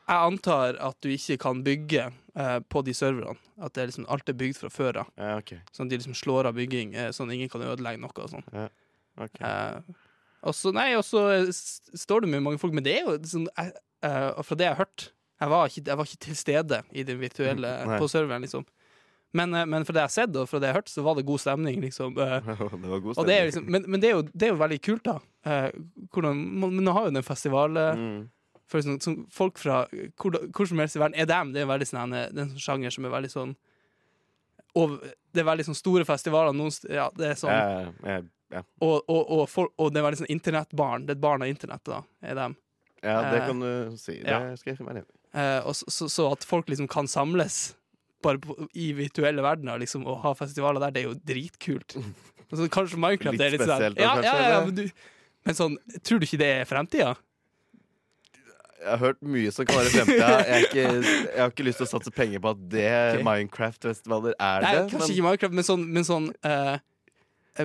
[0.08, 2.04] jeg antar at du ikke kan bygge
[2.38, 3.34] uh, på de serverne.
[3.58, 5.10] At det er liksom, alt er bygd fra før av.
[5.18, 5.58] Ja, okay.
[5.74, 8.14] Sånn at de liksom slår av bygging, sånn at ingen kan ødelegge noe.
[8.14, 8.46] og sånn.
[9.26, 9.40] Ok.
[9.40, 9.96] Eh,
[10.48, 11.48] og så nei, og så eh,
[11.98, 13.70] står det med mange folk, men det er jo sånn eh,
[14.06, 15.08] eh, og Fra det jeg har hørt
[15.40, 17.98] Jeg var ikke, jeg var ikke til stede i det virtuelle Nei.
[17.98, 18.64] på serveren, liksom.
[19.36, 21.18] Men, men fra det jeg har sett, og fra det jeg har hørt, så var
[21.18, 22.14] det god stemning, liksom.
[22.16, 22.24] det
[22.88, 23.52] var god og det er stemning.
[23.52, 25.18] liksom, men men det, er jo, det er jo veldig kult, da.
[25.44, 25.68] Eh,
[26.14, 28.22] hvordan, men nå har jo den festival eh, Mm.
[28.72, 29.82] sånn, sånn, Folk fra
[30.20, 31.52] hvor, hvor som helst i verden er dem.
[31.54, 33.54] Det er veldig sånn, det er en sånn sjanger som er veldig sånn
[34.76, 34.98] over,
[35.32, 36.52] Det er veldig sånn store festivaler.
[36.56, 38.18] Noen, ja, det er sånn Ja, ja,
[38.54, 38.62] ja.
[38.84, 41.04] og, og, og, for, og det er veldig sånn internettbarn.
[41.06, 42.02] Det er et barn av internettet, da.
[42.22, 42.56] Er dem.
[43.02, 44.16] ja, det Eh, kan du si.
[44.22, 44.40] Det ja.
[44.56, 45.18] skal jeg være enig i.
[45.38, 47.76] Eh, så, at folk liksom kan samles
[48.24, 51.98] bare på, i virtuelle verdener liksom, og ha festivaler der, det er jo dritkult.
[52.48, 55.08] Altså, kanskje Minecraft Litt er litt sånn ja, kanskje, ja, ja, men, du,
[55.44, 57.10] men sånn, tror du ikke det er fremtida?
[58.78, 60.28] Jeg har hørt mye som kan være fremtida.
[60.48, 63.24] Jeg, jeg har ikke lyst til å satse penger på at det okay.
[63.26, 64.84] Minecraft-festivaler er Nei, det.
[64.94, 66.78] kanskje men- ikke Minecraft, men sånn, men sånn eh,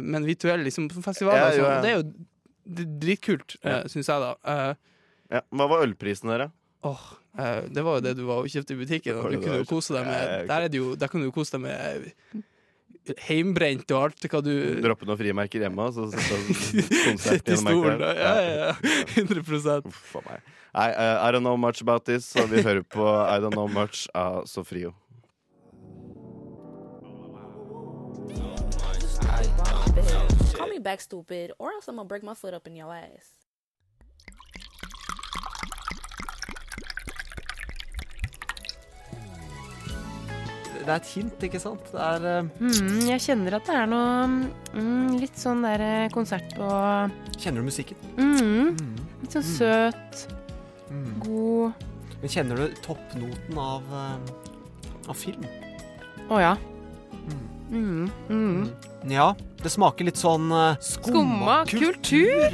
[0.02, 1.36] Men virtuell liksom, festival.
[1.38, 1.82] Ja, jo, sånn, ja.
[1.84, 3.82] Det er jo dritkult, uh, Ja.
[3.92, 4.32] syns jeg, da.
[4.48, 5.04] Uh,
[5.34, 5.42] ja.
[5.52, 6.50] Hva var ølprisen dere?
[6.84, 7.04] Åh,
[7.40, 9.20] uh, det var jo det du var og kjøpte i butikken.
[9.20, 11.56] Og du kunne jo kose deg med Der, er det jo, der kan du kose
[11.56, 14.52] deg med eh, heimbrent og alt hva du
[14.84, 16.08] Droppe noen frimerker hjemme, og så
[17.28, 18.00] sitte i stolen.
[18.02, 18.12] Da.
[18.18, 18.98] Ja, ja, ja.
[19.20, 20.52] 100 Uff a meg.
[20.74, 23.68] I, uh, I don't know much about this, og vi hører på I don't know
[23.70, 24.96] much av Sofrio.
[30.74, 33.30] Me back stupid, or else I'm gonna break my foot up in your ass.
[40.84, 41.84] Det er et hint, ikke sant?
[41.94, 44.26] Det er eh, Mm, jeg kjenner at det er noe
[44.74, 46.68] mm, litt sånn der eh, konsert på
[47.40, 48.00] Kjenner du musikken?
[48.18, 48.98] mm, Mm.
[49.24, 50.26] Litt sånn søt,
[50.94, 51.14] Mm.
[51.24, 51.74] god
[52.22, 55.46] Men kjenner du toppnoten av, eh, av film?
[56.30, 56.52] Å ja.
[57.74, 58.10] Mm.
[58.30, 58.68] Mm.
[59.10, 59.32] Ja,
[59.64, 62.54] det smaker litt sånn uh, Skumma kultur!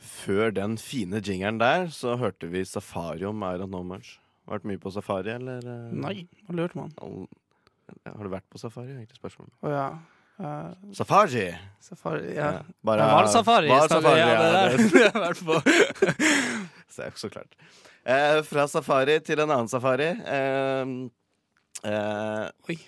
[0.00, 4.16] Før den fine jingeren der, så hørte vi Safari om Iron much.
[4.46, 5.62] Vært mye på safari, eller?
[5.66, 5.94] eh?
[5.98, 6.92] Nei, hva lurte man?
[8.06, 8.92] Ja, Har du vært på safari?
[8.94, 9.52] egentlig spørsmålet.
[9.62, 9.86] Oh, ja.
[10.36, 11.46] Uh, Safari!
[11.80, 12.50] safari, ja.
[12.58, 13.06] Ja, bare-.
[13.10, 15.54] Hval snakker vi- safari, ja, det der det har jeg vært på.
[16.94, 17.56] Så er jo så klart.
[18.06, 20.10] Eh, fra safari til en annen safari.
[20.14, 20.92] Eh,
[21.84, 22.78] eh, Oi.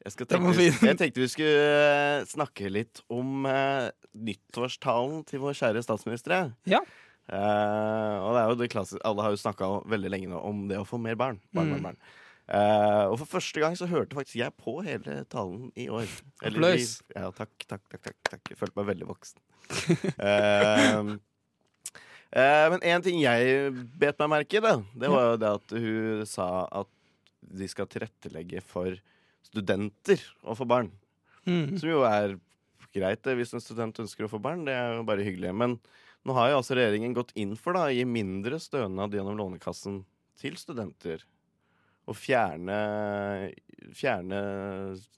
[0.00, 5.82] Jeg, tenkte, jeg tenkte vi skulle eh, snakke litt om eh, nyttårstalen til vår kjære
[5.84, 6.54] statsminister.
[6.70, 6.80] Ja.
[7.28, 10.64] Eh, og det er jo det klassiske Alle har jo snakka veldig lenge nå om
[10.70, 11.36] det å få mer barn.
[11.52, 11.74] barn, Mm.
[11.76, 12.00] barn, barn.
[12.50, 16.08] Uh, og for første gang så hørte faktisk jeg på hele talen i år.
[16.42, 16.50] I-
[17.14, 18.40] Ja, takk, takk, takk, takk, takk.
[18.50, 19.38] Jeg følte meg veldig voksen.
[20.18, 21.14] uh,
[22.72, 24.60] men en ting jeg bet meg merke i,
[24.98, 26.48] det var jo det at hun sa
[26.82, 26.90] at
[27.50, 28.94] de skal tilrettelegge for
[29.46, 30.90] studenter å få barn.
[31.48, 31.78] Mm.
[31.80, 32.36] Som jo er
[32.94, 34.64] greit det, hvis en student ønsker å få barn.
[34.66, 35.52] Det er jo bare hyggelig.
[35.56, 35.78] Men
[36.26, 40.02] nå har jo altså regjeringen gått inn for da, å gi mindre stønad gjennom Lånekassen
[40.40, 41.22] til studenter.
[42.10, 42.76] Og fjerne,
[43.96, 44.40] fjerne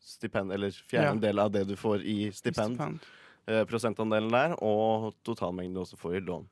[0.03, 1.11] stipend, eller fjerne Ja.
[1.16, 2.77] en del av det du får i stipend.
[2.77, 3.01] Stipend.
[3.47, 6.47] Eh, prosentandelen der, og totalmengden du også får i lån.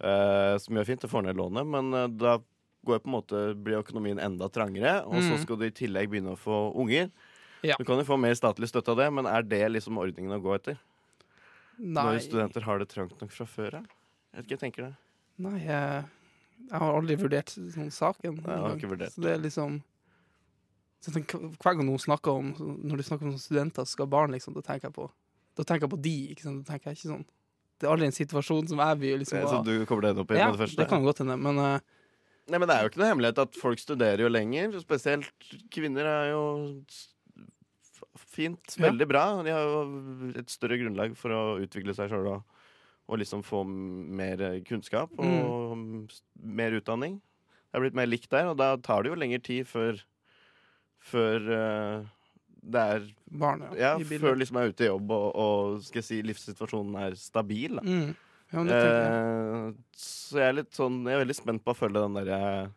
[0.00, 2.38] Eh, som gjør fint, det får ned lånet, men eh, da
[2.86, 5.04] går på en måte, blir økonomien enda trangere.
[5.06, 5.42] Og så Mm.
[5.42, 7.10] skal du i tillegg begynne å få unger.
[7.62, 7.74] Ja.
[7.78, 10.40] Du kan jo få mer statlig støtte av det, men er det liksom ordningen å
[10.42, 10.78] gå etter?
[11.78, 13.86] Nei, Når studenter har det trangt nok fra før av?
[14.34, 14.94] Jeg vet ikke, jeg tenker det.
[15.38, 16.04] nei jeg,
[16.70, 18.34] jeg har aldri vurdert sånn saken.
[18.42, 19.82] Nei, jeg har ikke vurdert Så det er liksom
[21.02, 24.32] tenker, Hver gang noen snakker om Når du snakker om studenter som skal ha barn,
[24.34, 25.10] liksom, da tenker jeg på
[25.56, 26.16] Da tenker jeg på de.
[26.34, 26.64] Ikke sant?
[26.66, 27.24] Da tenker jeg ikke sånn
[27.78, 30.38] Det er aldri en situasjon som jeg vil liksom Så du kommer deg opp i
[30.40, 30.76] Ja, med det første?
[30.82, 31.78] det kan godt hende, men eh,
[32.48, 34.74] Nei, men Det er jo ikke noe hemmelighet at folk studerer jo lenger.
[34.80, 36.42] Spesielt kvinner er jo
[38.18, 38.76] fint.
[38.80, 39.04] Veldig.
[39.04, 39.10] Ja.
[39.10, 39.24] Bra.
[39.44, 42.60] De har jo et større grunnlag for å utvikle seg sjøl og,
[43.08, 45.96] og liksom få mer kunnskap og mm.
[46.58, 47.18] mer utdanning.
[47.68, 50.00] Det er blitt mer likt der, og da tar det jo lengre tid før
[51.08, 52.06] Før uh,
[52.58, 53.04] det er
[53.38, 54.18] Barn, ja, ja.
[54.18, 57.78] før liksom er ute i jobb og, og skal si, livssituasjonen er stabil.
[57.78, 57.84] Da.
[57.84, 58.16] Mm.
[58.52, 58.72] Ja, jeg.
[58.72, 62.70] Eh, så jeg er litt sånn Jeg er veldig spent på å følge den derre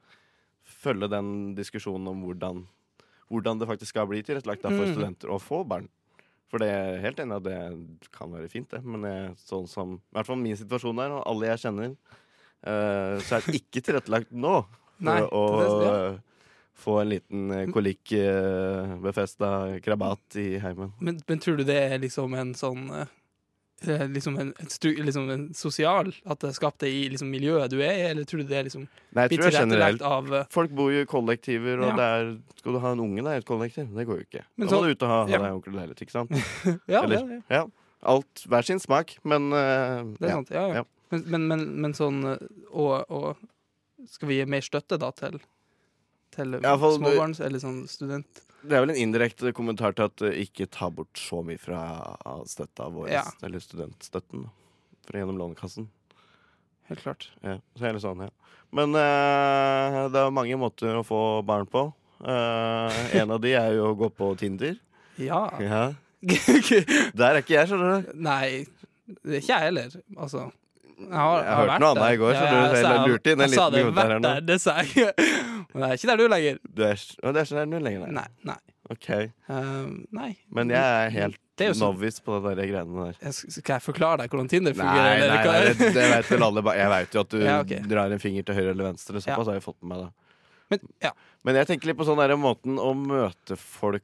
[0.82, 2.66] Følge den diskusjonen om hvordan
[3.32, 4.92] Hvordan det faktisk skal bli tilrettelagt for Mm.
[4.92, 5.86] studenter å få barn.
[6.52, 8.82] For det er helt enig at det kan være fint, det.
[8.84, 11.94] Men jeg, sånn som I hvert fall min situasjon er, og alle jeg kjenner,
[12.68, 15.94] eh, så er det ikke tilrettelagt nå for Nei, å det- ja.
[16.12, 16.18] eh,
[16.76, 20.92] få en liten eh, kolikk uh, befesta krabat i heimen.
[21.00, 23.08] Men, men tror du det er liksom en sånn eh, eh,
[23.82, 27.72] Liksom en, et stru, liksom en sosial At det er skapt det i liksom miljøet
[27.74, 30.02] du er i, eller tror du det er liksom Nei, jeg tror det tilrettelagt generelt.
[30.06, 31.96] av eh, Folk bor jo i kollektiver, og Ja.
[31.98, 32.30] det er,
[32.62, 33.88] skal du ha en unge der i et kollektiv?
[33.96, 34.44] Det går jo ikke.
[34.56, 35.40] Men da må så- du ut og ha, ha ja.
[35.42, 36.32] deg onkel leilighet, ikke sant?
[36.94, 37.42] Ja, Eller, ja, ja.
[37.58, 37.64] ja.
[38.14, 40.36] Alt hver sin smak, men uh, Det er ja.
[40.38, 40.74] sant, ja, ja.
[40.82, 40.84] Ja.
[41.12, 45.42] Men, men, men, men sånn eh, og, og Skal vi gi mer støtte da til
[46.38, 48.46] Til småbarns eller sånn student?
[48.62, 51.80] Det er vel en indirekte kommentar til at eh, ikke ta bort så mye fra
[52.50, 53.24] støtta vår, Ja.
[53.44, 54.44] eller studentstøtten,
[55.08, 55.88] fra gjennom Lånekassen.
[56.92, 57.30] Helt klart.
[57.42, 58.30] Ja, så er det sånn, ja.
[58.72, 61.88] Men uh, det er mange måter å få barn på.
[62.22, 64.78] Uh, en av de er jo å gå på Tinder.
[65.20, 65.42] Ja.
[65.60, 65.82] Ja.
[67.18, 68.12] Der er ikke jeg, skjønner du.
[68.22, 68.66] Nei,
[69.26, 69.96] det er ikke jeg heller.
[70.16, 70.46] Altså.
[71.02, 73.48] Jeg har, Jeg hørte noe annet i går, så du jeg sa- lurte inn en
[73.50, 74.28] jeg sa liten det kommentar her nå.
[74.28, 75.32] der, det sa jeg.
[75.74, 76.60] Men det er ikke der du lenger.
[76.68, 78.26] Du er, og det er ikke der du lenger, nei.
[78.50, 78.58] Nei.
[78.92, 79.08] Ok.
[79.48, 80.32] Um, nei.
[80.52, 83.20] Men jeg er helt Det er sånn- novice på de greiene der.
[83.22, 85.20] Jeg Skal jeg forklare deg hvordan Tinder fungerer?
[85.22, 86.64] nei, nei, nei, det, det vet vel alle.
[86.76, 87.80] Jeg vet jo at du Ja, okay.
[87.88, 89.16] drar en finger til høyre eller venstre.
[89.22, 89.26] Ja.
[89.30, 90.08] Såpass har jeg fått med meg.
[90.08, 90.12] da
[90.74, 91.12] Men, ja.
[91.48, 94.04] Men jeg tenker litt på sånn der måten å møte folk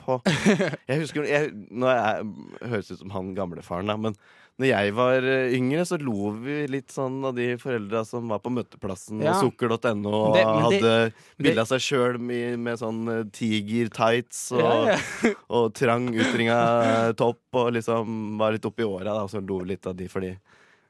[0.00, 0.20] på.
[0.88, 2.28] Jeg husker jeg, Nå jeg,
[2.70, 4.14] høres ut som han gamlefaren, da, men
[4.60, 8.42] når jeg var eh, yngre, så lo vi litt sånn av de foreldra som var
[8.44, 9.32] på møteplassen Ja.
[9.38, 10.92] og sukker.no og Det- hadde
[11.40, 15.32] bilde av seg sjøl med, med sånn eh, tiger-tights og, Ja, ja.
[15.56, 19.86] og trang utringa topp og liksom var litt oppi åra, og så lo vi litt
[19.90, 20.34] av de fordi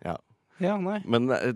[0.04, 0.16] Ja.
[0.60, 0.98] Ja, nei.
[1.08, 1.52] Men eh,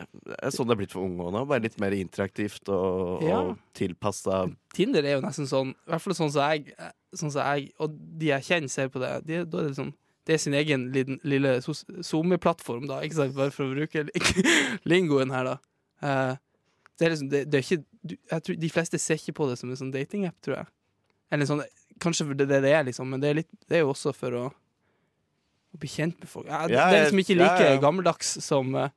[0.00, 1.42] det er sånn det er blitt for unge òg nå.
[1.48, 3.40] Bare litt mer interaktivt og, Ja.
[3.50, 6.72] og tilpassa Tinder er jo nesten sånn, i hvert fall sånn som jeg,
[7.12, 9.10] sånn som jeg og de jeg kjenner, ser på det.
[9.26, 9.92] De, da er det sånn
[10.28, 13.34] det er sin egen liten, lille SoMe-plattform, da, ikke sant?
[13.36, 14.04] bare for å bruke
[14.90, 15.56] lingoen her, da.
[16.00, 16.34] Uh,
[17.00, 19.46] det er liksom, det, det er ikke du, jeg tror, De fleste ser ikke på
[19.50, 20.70] det som en sånn datingapp, tror jeg.
[21.32, 21.62] Eller sånn,
[22.00, 24.12] Kanskje for det det det er, liksom, men det er, litt, det er jo også
[24.16, 26.48] for å, å bli kjent med folk.
[26.48, 27.80] Ja, det, Ja, det er liksom ikke like ja.
[27.82, 28.88] gammeldags som uh,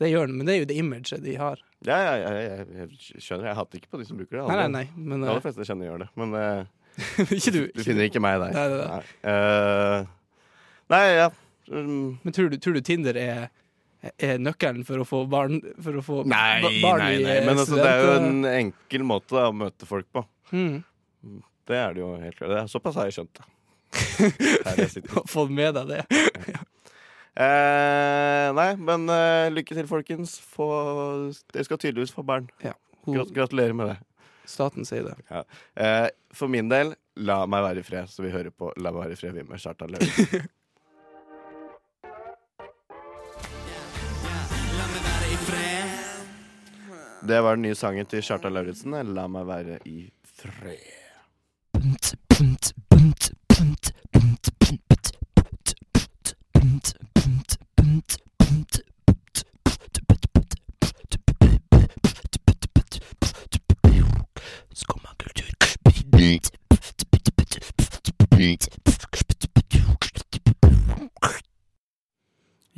[0.00, 1.62] det gjør den, men det er jo det imaget de har.
[1.86, 3.48] Ja, ja, ja, jeg, jeg skjønner.
[3.50, 4.42] Jeg hater ikke på de som bruker det.
[4.44, 6.08] Nei, Alle- nei, nei, men, de eh, aller fleste kjenner gjør det.
[6.20, 6.92] Men uh,
[7.38, 7.62] Ikke du.
[7.72, 8.52] du finner ikke meg der.
[8.56, 9.32] Nei, nei, nei.
[9.32, 10.12] Eh,
[10.92, 11.30] nei ja.
[11.70, 12.18] Um.
[12.22, 13.48] Men tror du, tror du Tinder er,
[14.22, 17.40] er nøkkelen for å få barn For å få Nei, barn nei, nei.
[17.42, 20.22] Men altså, det er jo en enkel måte da, å møte folk på.
[20.54, 20.76] Mm.
[21.66, 22.52] Det er det jo helt klart.
[22.52, 23.50] Det er- Såpass har jeg skjønt det.
[25.34, 26.02] Fått med deg det.
[27.36, 30.36] Eh, nei, men uh, lykke til, folkens.
[30.54, 30.68] Få,
[31.52, 32.46] dere skal tydeligvis få barn.
[32.64, 32.72] Ja.
[33.06, 33.98] Grat gratulerer med det.
[34.46, 35.16] Staten sier det.
[35.28, 35.42] Ja.
[35.74, 39.02] Eh, for min del, la meg være i fred, så vi hører på La meg
[39.08, 40.46] være i fred, vi med Kjartan Lauritzen.
[47.26, 48.94] Det var den nye sangen til Kjartan Lauritzen.
[49.16, 50.78] La meg være i fred.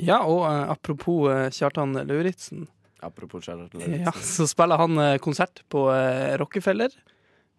[0.09, 2.69] Ja, og eh, apropos eh, Kjartan Lauritzen,
[3.01, 4.05] Apropos Charlotte Lauritzen.
[4.05, 6.91] ja, så spiller han eh, konsert på eh, Rockefeller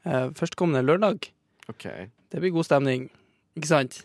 [0.04, 1.30] eh, førstkommende lørdag.
[1.72, 1.86] Ok.
[2.30, 3.06] Det blir god stemning,
[3.58, 4.02] ikke sant?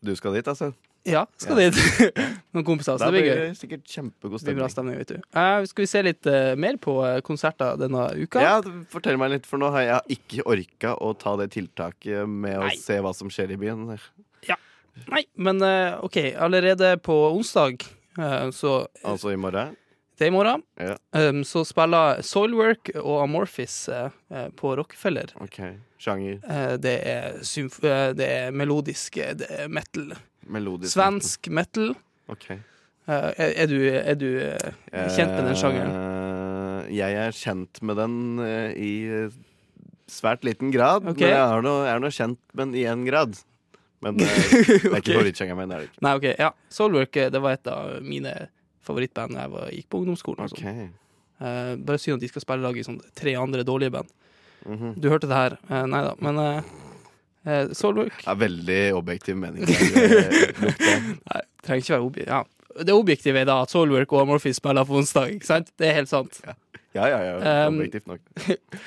[0.00, 0.72] Du skal dit, altså?
[1.08, 1.68] Ja, skal Ja.
[1.70, 1.76] dit.
[2.52, 3.42] Noen kompiser, så det blir blir gøy.
[3.50, 4.96] det sikkert kjempegod Det blir bra stemning.
[4.96, 5.36] stemning, vet du.
[5.36, 8.42] Uh, skal vi se litt uh, mer på konserter denne uka?
[8.44, 8.56] Ja,
[8.92, 12.68] Fortell meg litt, for nå har jeg ikke orka å ta det tiltaket med å
[12.80, 13.86] se hva som skjer i byen.
[14.48, 14.56] Ja.
[15.08, 16.20] Nei, men uh, OK.
[16.36, 17.84] Allerede på onsdag,
[18.52, 19.76] så Altså i morgen.
[20.20, 20.94] Det er i morgen, Ja.
[21.16, 24.10] um, så spiller Soilwork og Amorphis eh,
[24.52, 25.32] på Rockefeller.
[25.40, 25.62] OK.
[25.96, 26.42] Sjanger.
[26.44, 30.12] Uh, det, er symf eh, det er melodisk det er metal.
[30.44, 30.92] Melodisk.
[30.92, 31.94] Svensk metal.
[32.28, 32.50] OK.
[33.08, 34.28] Er, er du, er du
[34.92, 35.96] kjent med den sjangeren?
[36.92, 38.14] Jeg er kjent med den
[38.76, 38.92] i
[40.10, 41.08] svært liten grad.
[41.08, 41.24] Okay.
[41.24, 43.40] Men jeg er nå, er nå kjent med den i én grad.
[44.04, 45.90] Men det er ikke favorittsjangeren min.
[46.04, 46.28] Nei, OK.
[46.36, 46.52] Ja.
[46.68, 48.36] Soulwork det var et av mine
[48.90, 50.44] favorittband da jeg var, gikk på ungdomsskolen.
[50.44, 50.68] og sånn.
[50.90, 51.00] Ok.
[51.40, 54.14] Eh, bare synd at de skal spille lag i sånn tre andre dårlige band.
[54.68, 54.94] Mhm.
[55.00, 55.58] Du hørte det her.
[55.70, 56.14] Eh, nei da.
[56.20, 59.64] Men uh, Soulwork Det er veldig objektiv mening.
[59.70, 61.12] eh.
[61.16, 62.28] Nei, trenger ikke være objektiv.
[62.28, 62.42] Ja.
[62.84, 65.72] Det objektive er da at Soulwork og Amorphis spiller på onsdag, ikke sant?
[65.80, 66.42] Det er helt sant.
[66.94, 67.66] Ja, ja, ja.
[67.68, 68.20] Um, Objektivt nok.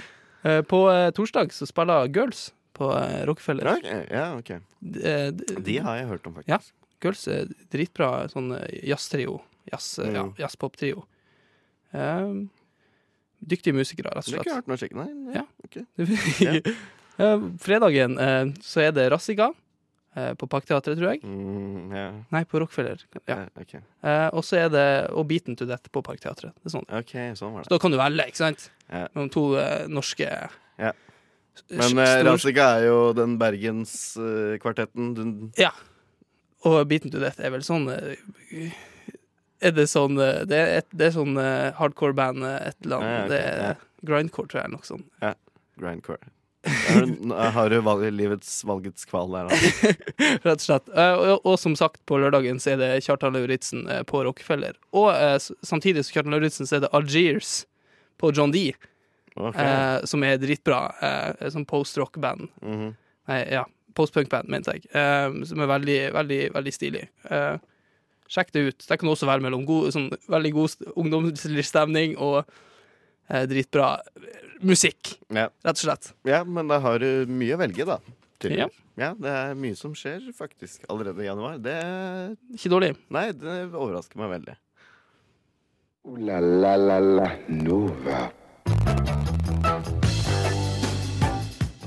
[0.43, 3.64] Eh, på eh, torsdag så spiller Girls på eh, Rockefeller.
[3.64, 4.58] Ja, ok, ja, okay.
[4.84, 6.51] De, de, De har jeg hørt om, faktisk.
[6.51, 6.89] Ja.
[6.99, 8.74] Girls er dritbra sånn eh,
[9.72, 10.11] jazztrio.
[10.11, 11.05] Jazz, eh, jazzpop-trio.
[11.93, 12.30] Eh,
[13.43, 14.43] dyktige musikere, rett og slett.
[14.45, 15.09] Det har ikke hørt noe.
[15.09, 15.39] Nei.
[15.39, 15.47] Ja.
[15.68, 16.74] ok.
[17.22, 19.51] Eh, fredagen eh, så er det Rassiga
[20.18, 21.20] eh, på Parkteatret, tror jeg.
[21.22, 22.16] Mm, yeah.
[22.34, 23.03] Nei, på Rockefeller.
[23.20, 23.22] Ja.
[23.28, 23.84] Ja, okay.
[24.01, 26.55] Eh, og så er det Og Beaten to Death på Parkteatret.
[26.66, 26.88] Det sånn.
[26.89, 28.66] Okay, sånn var Så da kan du velge, ikke sant?
[28.88, 29.11] Yeah.
[29.14, 30.97] Mellom to eh, norske yeah.
[31.70, 35.14] Men uh, store- er jo den bergenskvartetten.
[35.14, 35.70] Den Ja.
[36.66, 38.74] Og Beaten to Death er vel sånn eh,
[39.64, 42.99] Er det sånn eh, Det er, et, det er sånn eh, hardcore-band, eh, et eller
[42.99, 43.09] annet.
[43.09, 43.74] Ja, okay, Det er ja.
[44.11, 45.38] grindcore, tror jeg, eller noe sånt.
[45.80, 46.32] grindcore.
[47.57, 49.91] Har du, valg, livets valgets kval der, da?
[50.45, 50.88] Rett og slett.
[50.95, 54.78] Og, og som sagt, på lørdagen så er det Kjartan Lauritzen på Rockefeller.
[54.95, 55.09] Og
[55.68, 57.64] samtidig som Kjartan Lauritzen så er det Algiers
[58.22, 58.70] på John D,
[59.34, 59.66] Okay.
[59.66, 60.93] eh, som er dritbra.
[61.01, 62.51] Eh, som post-rock-band.
[62.61, 62.91] Mhm.
[63.32, 63.64] Nei, ja.
[63.97, 64.86] Post-punk-band, mente jeg.
[64.93, 67.01] Eh, som er veldig, veldig, veldig stilig.
[67.34, 67.55] Eh,
[68.34, 68.86] sjekk det ut.
[68.89, 73.95] Det kan også være mellom god, sånn, veldig god ungdomslig stemning og eh, dritbra
[74.63, 75.49] musikk, ja.
[75.65, 76.13] rett og slett.
[76.27, 77.99] ja, men da har du mye å velge, da.
[78.51, 78.67] Ja.
[78.99, 81.57] Ja, det er mye som skjer, faktisk, allerede i januar.
[81.63, 81.73] Det
[82.53, 82.91] Ikke dårlig.
[83.13, 84.55] Nei, det overrasker meg veldig.
[86.03, 88.27] Uh, la la la la Nova.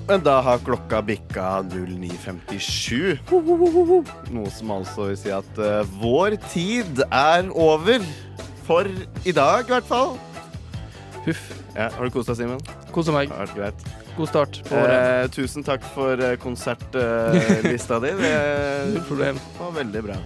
[0.06, 3.18] Men da har klokka bikka 09.57.
[4.30, 8.04] Noe som altså vil si at uh, vår tid er over.
[8.66, 8.86] For
[9.26, 10.16] i dag, i hvert fall.
[11.26, 11.42] Huff.
[11.74, 12.62] Ja, har du kost deg, Simen?
[12.94, 13.28] Kosa meg.
[13.30, 13.86] Det har vært greit.
[14.16, 14.96] God start på året.
[14.96, 18.14] Eh, tusen takk for eh, konsertlista di.
[18.16, 18.32] Det
[18.94, 19.38] Null problem.
[19.58, 20.16] var veldig bra.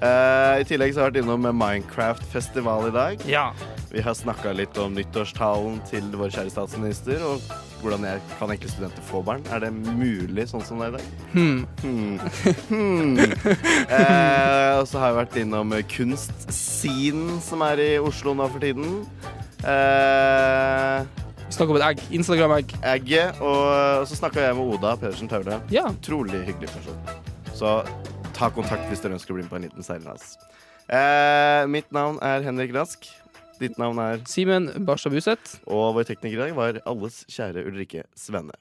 [0.00, 3.24] Eh, I tillegg så har jeg vært innom Minecraft-festival i dag.
[3.30, 3.46] Ja.
[3.92, 7.44] Vi har snakka litt om nyttårstalen til vår kjære statsminister, og
[7.82, 9.42] hvordan jeg kan egentlig studenter få barn.
[9.52, 11.06] Er det mulig sånn som det er i dag?
[11.32, 11.60] Hmm.
[11.82, 12.18] Hmm.
[12.70, 13.16] Hmm.
[13.18, 19.02] Eh, og så har jeg vært innom kunstscenen som er i Oslo nå for tiden.
[19.64, 21.04] Eh,
[21.50, 22.04] Vi om et egg.
[22.14, 22.74] Instagram-egg.
[22.94, 23.40] Egget.
[23.42, 25.58] Og så snakka jeg med Oda Pedersen Taule.
[25.74, 25.88] Ja.
[25.90, 26.96] Utrolig hyggelig person.
[27.52, 27.80] Så
[28.36, 30.36] ta kontakt hvis dere ønsker å bli med på en liten seilas.
[30.90, 33.04] Eh, mitt navn er Henrik Rask.
[33.60, 35.58] Ditt navn er Simen Barstad Buseth.
[35.68, 38.56] Og vår tekniker i dag var alles kjære Ulrikke Svenne.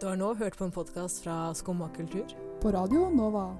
[0.00, 2.30] Du har nå hørt på en podkast fra Skumma kultur.
[2.62, 3.50] På Radio Nova.